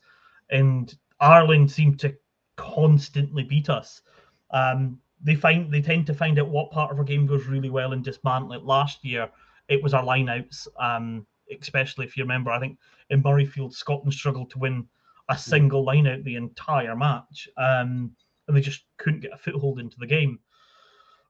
And 0.50 0.94
Ireland 1.20 1.70
seem 1.70 1.96
to 1.96 2.14
constantly 2.56 3.42
beat 3.42 3.68
us. 3.68 4.02
Um, 4.50 5.00
they 5.22 5.34
find 5.34 5.72
they 5.72 5.80
tend 5.80 6.06
to 6.06 6.14
find 6.14 6.38
out 6.38 6.48
what 6.48 6.70
part 6.70 6.92
of 6.92 6.98
our 6.98 7.04
game 7.04 7.26
goes 7.26 7.46
really 7.46 7.70
well 7.70 7.92
and 7.92 8.04
dismantle 8.04 8.52
it. 8.52 8.64
Last 8.64 9.04
year, 9.04 9.28
it 9.68 9.82
was 9.82 9.94
our 9.94 10.04
lineouts. 10.04 10.68
Um, 10.78 11.26
especially 11.60 12.06
if 12.06 12.16
you 12.16 12.24
remember, 12.24 12.50
I 12.50 12.58
think 12.58 12.78
in 13.10 13.22
Murrayfield, 13.22 13.72
Scotland 13.72 14.12
struggled 14.12 14.50
to 14.50 14.58
win 14.58 14.86
a 15.28 15.38
single 15.38 15.84
lineout 15.84 16.24
the 16.24 16.36
entire 16.36 16.96
match, 16.96 17.48
um, 17.56 18.14
and 18.46 18.56
they 18.56 18.60
just 18.60 18.84
couldn't 18.96 19.20
get 19.20 19.32
a 19.32 19.38
foothold 19.38 19.80
into 19.80 19.98
the 19.98 20.06
game. 20.06 20.38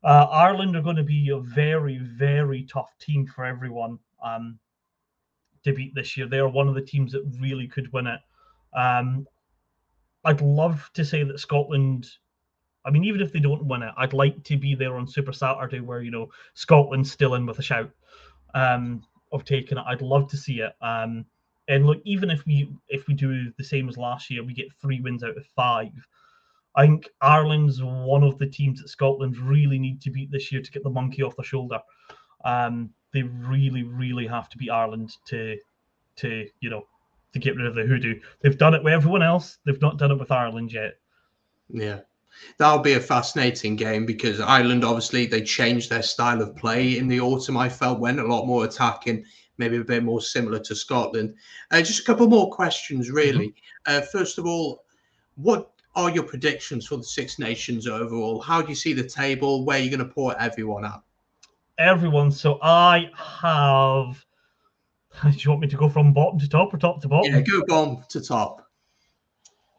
Uh, 0.04 0.26
Ireland 0.30 0.76
are 0.76 0.82
going 0.82 0.96
to 0.96 1.02
be 1.02 1.30
a 1.30 1.38
very, 1.38 1.98
very 1.98 2.64
tough 2.64 2.90
team 3.00 3.26
for 3.26 3.44
everyone 3.44 3.98
um, 4.22 4.58
to 5.66 5.74
beat 5.74 5.94
this 5.94 6.16
year. 6.16 6.26
They 6.26 6.38
are 6.38 6.48
one 6.48 6.68
of 6.68 6.74
the 6.74 6.80
teams 6.80 7.12
that 7.12 7.24
really 7.40 7.66
could 7.66 7.92
win 7.92 8.06
it. 8.06 8.20
Um, 8.74 9.26
I'd 10.24 10.40
love 10.40 10.90
to 10.94 11.04
say 11.04 11.22
that 11.22 11.38
Scotland. 11.38 12.08
I 12.84 12.90
mean, 12.90 13.04
even 13.04 13.20
if 13.20 13.32
they 13.32 13.40
don't 13.40 13.66
win 13.66 13.82
it, 13.82 13.94
I'd 13.96 14.12
like 14.12 14.42
to 14.44 14.56
be 14.56 14.74
there 14.74 14.96
on 14.96 15.06
Super 15.06 15.32
Saturday 15.32 15.80
where 15.80 16.02
you 16.02 16.10
know 16.10 16.30
Scotland's 16.54 17.12
still 17.12 17.34
in 17.34 17.46
with 17.46 17.58
a 17.58 17.62
shout 17.62 17.90
um, 18.54 19.04
of 19.32 19.44
taking 19.44 19.78
it. 19.78 19.84
I'd 19.86 20.02
love 20.02 20.28
to 20.30 20.36
see 20.36 20.60
it. 20.60 20.72
Um, 20.80 21.26
and 21.68 21.86
look, 21.86 22.00
even 22.04 22.30
if 22.30 22.44
we 22.46 22.68
if 22.88 23.06
we 23.06 23.14
do 23.14 23.52
the 23.58 23.64
same 23.64 23.88
as 23.88 23.96
last 23.96 24.30
year, 24.30 24.44
we 24.44 24.54
get 24.54 24.72
three 24.80 25.00
wins 25.00 25.22
out 25.22 25.36
of 25.36 25.46
five. 25.46 25.92
I 26.76 26.86
think 26.86 27.08
Ireland's 27.22 27.82
one 27.82 28.22
of 28.22 28.38
the 28.38 28.46
teams 28.46 28.82
that 28.82 28.88
Scotland 28.88 29.38
really 29.38 29.78
need 29.78 30.00
to 30.02 30.10
beat 30.10 30.30
this 30.30 30.52
year 30.52 30.60
to 30.60 30.70
get 30.70 30.84
the 30.84 30.90
monkey 30.90 31.22
off 31.22 31.36
their 31.36 31.44
shoulder. 31.44 31.80
Um, 32.44 32.90
they 33.16 33.22
really, 33.22 33.82
really 33.82 34.26
have 34.26 34.50
to 34.50 34.58
beat 34.58 34.70
Ireland 34.70 35.16
to, 35.24 35.56
to 36.16 36.46
you 36.60 36.68
know, 36.68 36.86
to 37.32 37.38
get 37.38 37.56
rid 37.56 37.66
of 37.66 37.74
the 37.74 37.84
hoodoo. 37.84 38.20
They've 38.42 38.58
done 38.58 38.74
it 38.74 38.84
with 38.84 38.92
everyone 38.92 39.22
else. 39.22 39.56
They've 39.64 39.80
not 39.80 39.96
done 39.96 40.10
it 40.10 40.18
with 40.18 40.30
Ireland 40.30 40.70
yet. 40.70 40.98
Yeah, 41.70 42.00
that'll 42.58 42.80
be 42.80 42.92
a 42.92 43.00
fascinating 43.00 43.74
game 43.74 44.04
because 44.04 44.38
Ireland 44.38 44.84
obviously 44.84 45.24
they 45.24 45.40
changed 45.40 45.88
their 45.88 46.02
style 46.02 46.42
of 46.42 46.54
play 46.56 46.98
in 46.98 47.08
the 47.08 47.20
autumn. 47.20 47.56
I 47.56 47.70
felt 47.70 48.00
went 48.00 48.20
a 48.20 48.26
lot 48.26 48.46
more 48.46 48.66
attacking, 48.66 49.24
maybe 49.56 49.78
a 49.78 49.84
bit 49.84 50.04
more 50.04 50.20
similar 50.20 50.58
to 50.60 50.74
Scotland. 50.76 51.34
Uh, 51.70 51.78
just 51.78 52.00
a 52.00 52.04
couple 52.04 52.28
more 52.28 52.50
questions, 52.50 53.10
really. 53.10 53.48
Mm-hmm. 53.48 53.96
Uh, 53.96 54.00
first 54.12 54.36
of 54.36 54.44
all, 54.44 54.84
what 55.36 55.70
are 55.94 56.10
your 56.10 56.24
predictions 56.24 56.86
for 56.86 56.98
the 56.98 57.04
Six 57.04 57.38
Nations 57.38 57.88
overall? 57.88 58.42
How 58.42 58.60
do 58.60 58.68
you 58.68 58.74
see 58.74 58.92
the 58.92 59.08
table? 59.08 59.64
Where 59.64 59.78
are 59.78 59.82
you 59.82 59.88
going 59.88 60.06
to 60.06 60.14
put 60.14 60.36
everyone 60.38 60.84
at? 60.84 61.00
Everyone. 61.78 62.30
So 62.30 62.58
I 62.62 63.10
have. 63.16 64.24
Do 65.22 65.30
you 65.30 65.50
want 65.50 65.62
me 65.62 65.68
to 65.68 65.76
go 65.76 65.88
from 65.88 66.12
bottom 66.12 66.38
to 66.38 66.48
top 66.48 66.72
or 66.74 66.78
top 66.78 67.00
to 67.02 67.08
bottom? 67.08 67.32
Yeah, 67.32 67.40
go 67.40 67.62
bottom 67.66 68.04
to 68.10 68.20
top. 68.20 68.62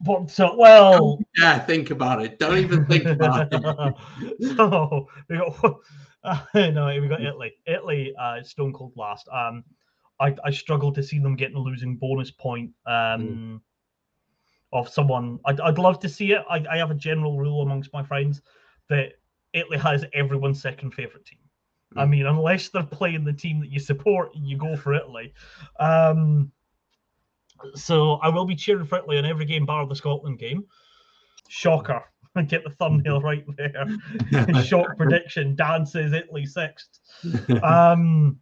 But 0.01 0.29
so 0.29 0.55
well. 0.55 1.19
Yeah, 1.37 1.59
think 1.59 1.89
about 1.89 2.23
it. 2.23 2.37
Don't 2.39 2.57
even 2.57 2.85
think 2.85 3.05
about 3.05 3.47
it. 3.51 4.55
so 4.55 5.07
we 5.29 5.37
got. 5.37 5.75
Uh, 6.23 6.41
no, 6.71 6.87
we 7.01 7.07
got 7.07 7.21
Italy. 7.21 7.53
Italy, 7.65 8.13
uh, 8.19 8.43
Stone 8.43 8.73
Cold 8.73 8.93
last. 8.95 9.27
Um, 9.29 9.63
I 10.19 10.35
I 10.43 10.51
struggled 10.51 10.95
to 10.95 11.03
see 11.03 11.19
them 11.19 11.35
getting 11.35 11.55
a 11.55 11.59
losing 11.59 11.97
bonus 11.97 12.31
point. 12.31 12.71
Um. 12.85 13.21
Mm 13.21 13.61
of 14.73 14.89
someone. 14.89 15.39
I'd, 15.45 15.59
I'd 15.61 15.77
love 15.77 15.99
to 15.99 16.09
see 16.09 16.33
it. 16.33 16.43
I, 16.49 16.63
I 16.69 16.77
have 16.77 16.91
a 16.91 16.95
general 16.95 17.37
rule 17.37 17.61
amongst 17.61 17.93
my 17.93 18.03
friends 18.03 18.41
that 18.89 19.13
Italy 19.53 19.77
has 19.77 20.05
everyone's 20.13 20.61
second 20.61 20.91
favorite 20.91 21.25
team. 21.25 21.39
I 21.95 22.05
mean, 22.05 22.25
unless 22.25 22.69
they're 22.69 22.83
playing 22.83 23.23
the 23.23 23.33
team 23.33 23.59
that 23.61 23.71
you 23.71 23.79
support, 23.79 24.31
you 24.35 24.57
go 24.57 24.75
for 24.75 24.93
Italy. 24.93 25.33
Um, 25.79 26.51
so 27.75 28.13
I 28.15 28.29
will 28.29 28.45
be 28.45 28.55
cheering 28.55 28.85
for 28.85 28.99
Italy 28.99 29.17
in 29.17 29.25
every 29.25 29.45
game, 29.45 29.65
bar 29.65 29.85
the 29.87 29.95
Scotland 29.95 30.39
game. 30.39 30.65
Shocker. 31.47 32.03
I 32.35 32.43
get 32.43 32.63
the 32.63 32.69
thumbnail 32.71 33.21
right 33.21 33.45
there. 33.55 33.87
Shock 34.63 34.97
prediction. 34.97 35.55
Dan 35.55 35.85
says 35.85 36.13
Italy 36.13 36.45
sixth. 36.45 36.99
Um, 37.63 38.39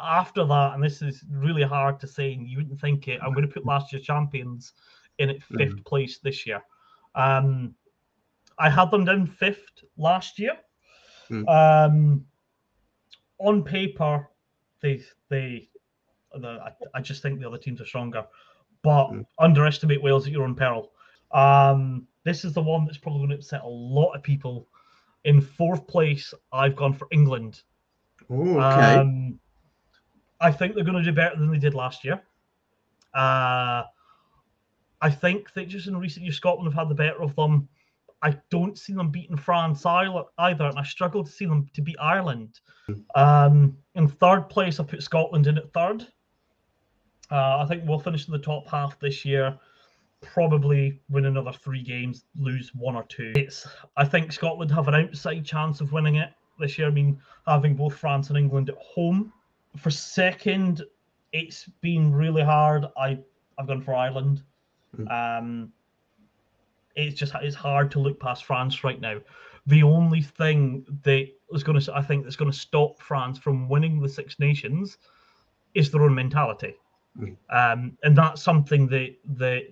after 0.00 0.44
that, 0.44 0.74
and 0.74 0.82
this 0.82 1.02
is 1.02 1.24
really 1.30 1.62
hard 1.62 2.00
to 2.00 2.06
say, 2.06 2.32
and 2.32 2.48
you 2.48 2.58
wouldn't 2.58 2.80
think 2.80 3.08
it, 3.08 3.20
I'm 3.22 3.32
going 3.32 3.46
to 3.46 3.52
put 3.52 3.64
last 3.64 3.92
year's 3.92 4.04
champions 4.04 4.72
in 5.18 5.30
at 5.30 5.40
5th 5.40 5.76
mm. 5.76 5.84
place 5.84 6.18
this 6.18 6.46
year. 6.46 6.62
Um, 7.14 7.74
I 8.58 8.70
had 8.70 8.90
them 8.90 9.04
down 9.04 9.26
fifth 9.26 9.84
last 9.96 10.38
year. 10.38 10.56
Mm. 11.30 11.48
Um, 11.48 12.24
on 13.38 13.62
paper, 13.62 14.28
they 14.80 15.02
they, 15.28 15.68
the, 16.34 16.48
I, 16.48 16.72
I, 16.94 17.00
just 17.00 17.22
think 17.22 17.40
the 17.40 17.46
other 17.46 17.58
teams 17.58 17.80
are 17.80 17.86
stronger, 17.86 18.24
but 18.82 19.08
mm. 19.08 19.26
underestimate 19.38 20.02
Wales 20.02 20.26
at 20.26 20.32
your 20.32 20.44
own 20.44 20.54
peril. 20.54 20.92
Um, 21.32 22.06
this 22.24 22.44
is 22.44 22.52
the 22.52 22.62
one 22.62 22.84
that's 22.84 22.98
probably 22.98 23.20
going 23.20 23.30
to 23.30 23.36
upset 23.36 23.62
a 23.62 23.68
lot 23.68 24.12
of 24.12 24.22
people. 24.22 24.66
In 25.24 25.40
fourth 25.40 25.86
place, 25.86 26.32
I've 26.52 26.76
gone 26.76 26.92
for 26.92 27.08
England. 27.10 27.62
Ooh, 28.30 28.58
okay. 28.60 28.96
Um, 28.96 29.40
I 30.40 30.52
think 30.52 30.74
they're 30.74 30.84
going 30.84 31.02
to 31.02 31.02
do 31.02 31.12
better 31.12 31.36
than 31.36 31.50
they 31.50 31.58
did 31.58 31.74
last 31.74 32.04
year. 32.04 32.22
Uh, 33.14 33.84
I 35.00 35.10
think 35.10 35.52
that 35.54 35.68
just 35.68 35.88
in 35.88 35.96
recent 35.96 36.24
years, 36.24 36.36
Scotland 36.36 36.72
have 36.72 36.78
had 36.78 36.90
the 36.90 36.94
better 36.94 37.22
of 37.22 37.34
them. 37.34 37.68
I 38.22 38.36
don't 38.50 38.78
see 38.78 38.92
them 38.92 39.10
beating 39.10 39.36
France 39.36 39.84
either, 39.86 40.28
and 40.38 40.78
I 40.78 40.82
struggle 40.82 41.22
to 41.24 41.30
see 41.30 41.46
them 41.46 41.68
to 41.74 41.82
beat 41.82 41.96
Ireland. 42.00 42.60
Um, 43.14 43.76
in 43.94 44.08
third 44.08 44.48
place, 44.48 44.80
I 44.80 44.84
put 44.84 45.02
Scotland 45.02 45.46
in 45.46 45.58
at 45.58 45.72
third. 45.72 46.06
Uh, 47.30 47.58
I 47.58 47.66
think 47.68 47.82
we'll 47.84 47.98
finish 47.98 48.26
in 48.26 48.32
the 48.32 48.38
top 48.38 48.68
half 48.68 48.98
this 49.00 49.24
year. 49.24 49.58
Probably 50.22 51.00
win 51.10 51.26
another 51.26 51.52
three 51.52 51.82
games, 51.82 52.24
lose 52.38 52.74
one 52.74 52.96
or 52.96 53.04
two. 53.04 53.32
It's, 53.36 53.66
I 53.96 54.04
think 54.04 54.32
Scotland 54.32 54.70
have 54.70 54.88
an 54.88 54.94
outside 54.94 55.44
chance 55.44 55.80
of 55.80 55.92
winning 55.92 56.16
it 56.16 56.30
this 56.58 56.78
year. 56.78 56.88
I 56.88 56.90
mean, 56.90 57.20
having 57.46 57.74
both 57.74 57.94
France 57.94 58.28
and 58.28 58.38
England 58.38 58.70
at 58.70 58.78
home. 58.78 59.32
For 59.76 59.90
second, 59.90 60.82
it's 61.32 61.68
been 61.80 62.14
really 62.14 62.42
hard. 62.42 62.86
I 62.96 63.18
I've 63.58 63.66
gone 63.66 63.82
for 63.82 63.94
Ireland. 63.94 64.42
Mm. 64.96 65.10
Um, 65.38 65.72
it's 66.96 67.18
just 67.18 67.34
it's 67.42 67.54
hard 67.54 67.90
to 67.92 68.00
look 68.00 68.18
past 68.18 68.44
France 68.44 68.82
right 68.82 69.00
now. 69.00 69.20
The 69.66 69.82
only 69.82 70.22
thing 70.22 70.86
that 71.02 71.28
is 71.52 71.62
going 71.62 71.78
to, 71.80 71.96
I 71.96 72.02
think, 72.02 72.24
that's 72.24 72.36
going 72.36 72.50
to 72.50 72.56
stop 72.56 73.00
France 73.00 73.38
from 73.38 73.68
winning 73.68 74.00
the 74.00 74.08
Six 74.08 74.38
Nations 74.38 74.98
is 75.74 75.90
their 75.90 76.02
own 76.02 76.14
mentality, 76.14 76.74
mm. 77.20 77.36
um, 77.50 77.96
and 78.02 78.16
that's 78.16 78.42
something 78.42 78.86
that 78.88 79.16
that 79.36 79.62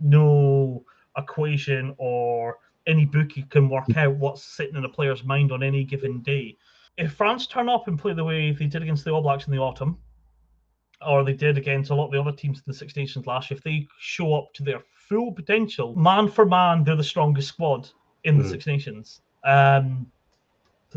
no 0.00 0.84
equation 1.16 1.94
or 1.98 2.58
any 2.86 3.04
bookie 3.04 3.44
can 3.44 3.68
work 3.68 3.86
mm. 3.86 3.96
out 3.96 4.16
what's 4.16 4.42
sitting 4.42 4.76
in 4.76 4.84
a 4.84 4.88
player's 4.88 5.24
mind 5.24 5.52
on 5.52 5.62
any 5.62 5.84
given 5.84 6.20
day. 6.22 6.56
If 6.98 7.12
France 7.12 7.46
turn 7.46 7.68
up 7.68 7.88
and 7.88 7.98
play 7.98 8.12
the 8.12 8.24
way 8.24 8.52
they 8.52 8.66
did 8.66 8.82
against 8.82 9.04
the 9.04 9.12
All 9.12 9.22
Blacks 9.22 9.46
in 9.46 9.52
the 9.52 9.58
autumn, 9.58 9.98
or 11.06 11.24
they 11.24 11.32
did 11.32 11.58
against 11.58 11.90
a 11.90 11.94
lot 11.94 12.06
of 12.06 12.12
the 12.12 12.20
other 12.20 12.32
teams 12.32 12.58
in 12.58 12.64
the 12.66 12.74
Six 12.74 12.96
Nations 12.96 13.26
last 13.26 13.50
year, 13.50 13.56
if 13.56 13.64
they 13.64 13.86
show 13.98 14.34
up 14.34 14.52
to 14.54 14.62
their 14.62 14.82
full 14.94 15.32
potential. 15.32 15.94
Man 15.96 16.28
for 16.28 16.46
man, 16.46 16.84
they're 16.84 16.96
the 16.96 17.04
strongest 17.04 17.48
squad 17.48 17.88
in 18.24 18.38
the 18.38 18.44
mm. 18.44 18.50
Six 18.50 18.66
Nations. 18.66 19.20
Um, 19.44 20.10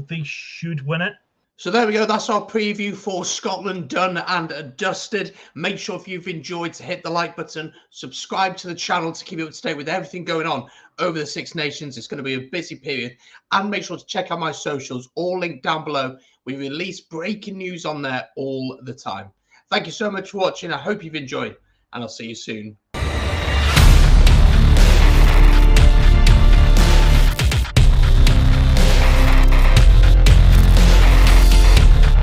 they 0.08 0.22
should 0.24 0.86
win 0.86 1.02
it. 1.02 1.14
So 1.58 1.72
there 1.72 1.88
we 1.88 1.94
go. 1.94 2.06
That's 2.06 2.30
our 2.30 2.46
preview 2.46 2.94
for 2.94 3.24
Scotland 3.24 3.88
done 3.88 4.18
and 4.18 4.76
dusted. 4.76 5.36
Make 5.56 5.80
sure 5.80 5.96
if 5.96 6.06
you've 6.06 6.28
enjoyed 6.28 6.74
to 6.74 6.84
hit 6.84 7.02
the 7.02 7.10
like 7.10 7.38
button, 7.38 7.72
subscribe 7.92 8.58
to 8.58 8.68
the 8.68 8.76
channel 8.76 9.14
to 9.14 9.24
keep 9.24 9.40
up 9.40 9.52
to 9.52 9.62
date 9.62 9.78
with 9.78 9.88
everything 9.88 10.26
going 10.26 10.48
on 10.48 10.68
over 11.00 11.18
the 11.18 11.26
Six 11.26 11.56
Nations. 11.56 11.98
It's 11.98 12.08
going 12.08 12.18
to 12.18 12.24
be 12.24 12.34
a 12.34 12.50
busy 12.50 12.76
period. 12.76 13.16
And 13.54 13.72
make 13.72 13.86
sure 13.86 13.98
to 13.98 14.06
check 14.06 14.32
out 14.32 14.40
my 14.40 14.52
socials, 14.52 15.10
all 15.16 15.40
linked 15.40 15.64
down 15.64 15.86
below. 15.86 16.18
We 16.44 16.58
release 16.58 17.00
breaking 17.00 17.58
news 17.58 17.86
on 17.86 18.02
there 18.02 18.28
all 18.36 18.78
the 18.84 18.94
time. 18.94 19.32
Thank 19.70 19.86
you 19.86 19.92
so 19.92 20.12
much 20.12 20.32
for 20.32 20.38
watching. 20.40 20.72
I 20.72 20.78
hope 20.78 21.04
you've 21.04 21.16
enjoyed, 21.16 21.58
and 21.94 22.04
I'll 22.04 22.10
see 22.10 22.28
you 22.28 22.36
soon. 22.36 22.78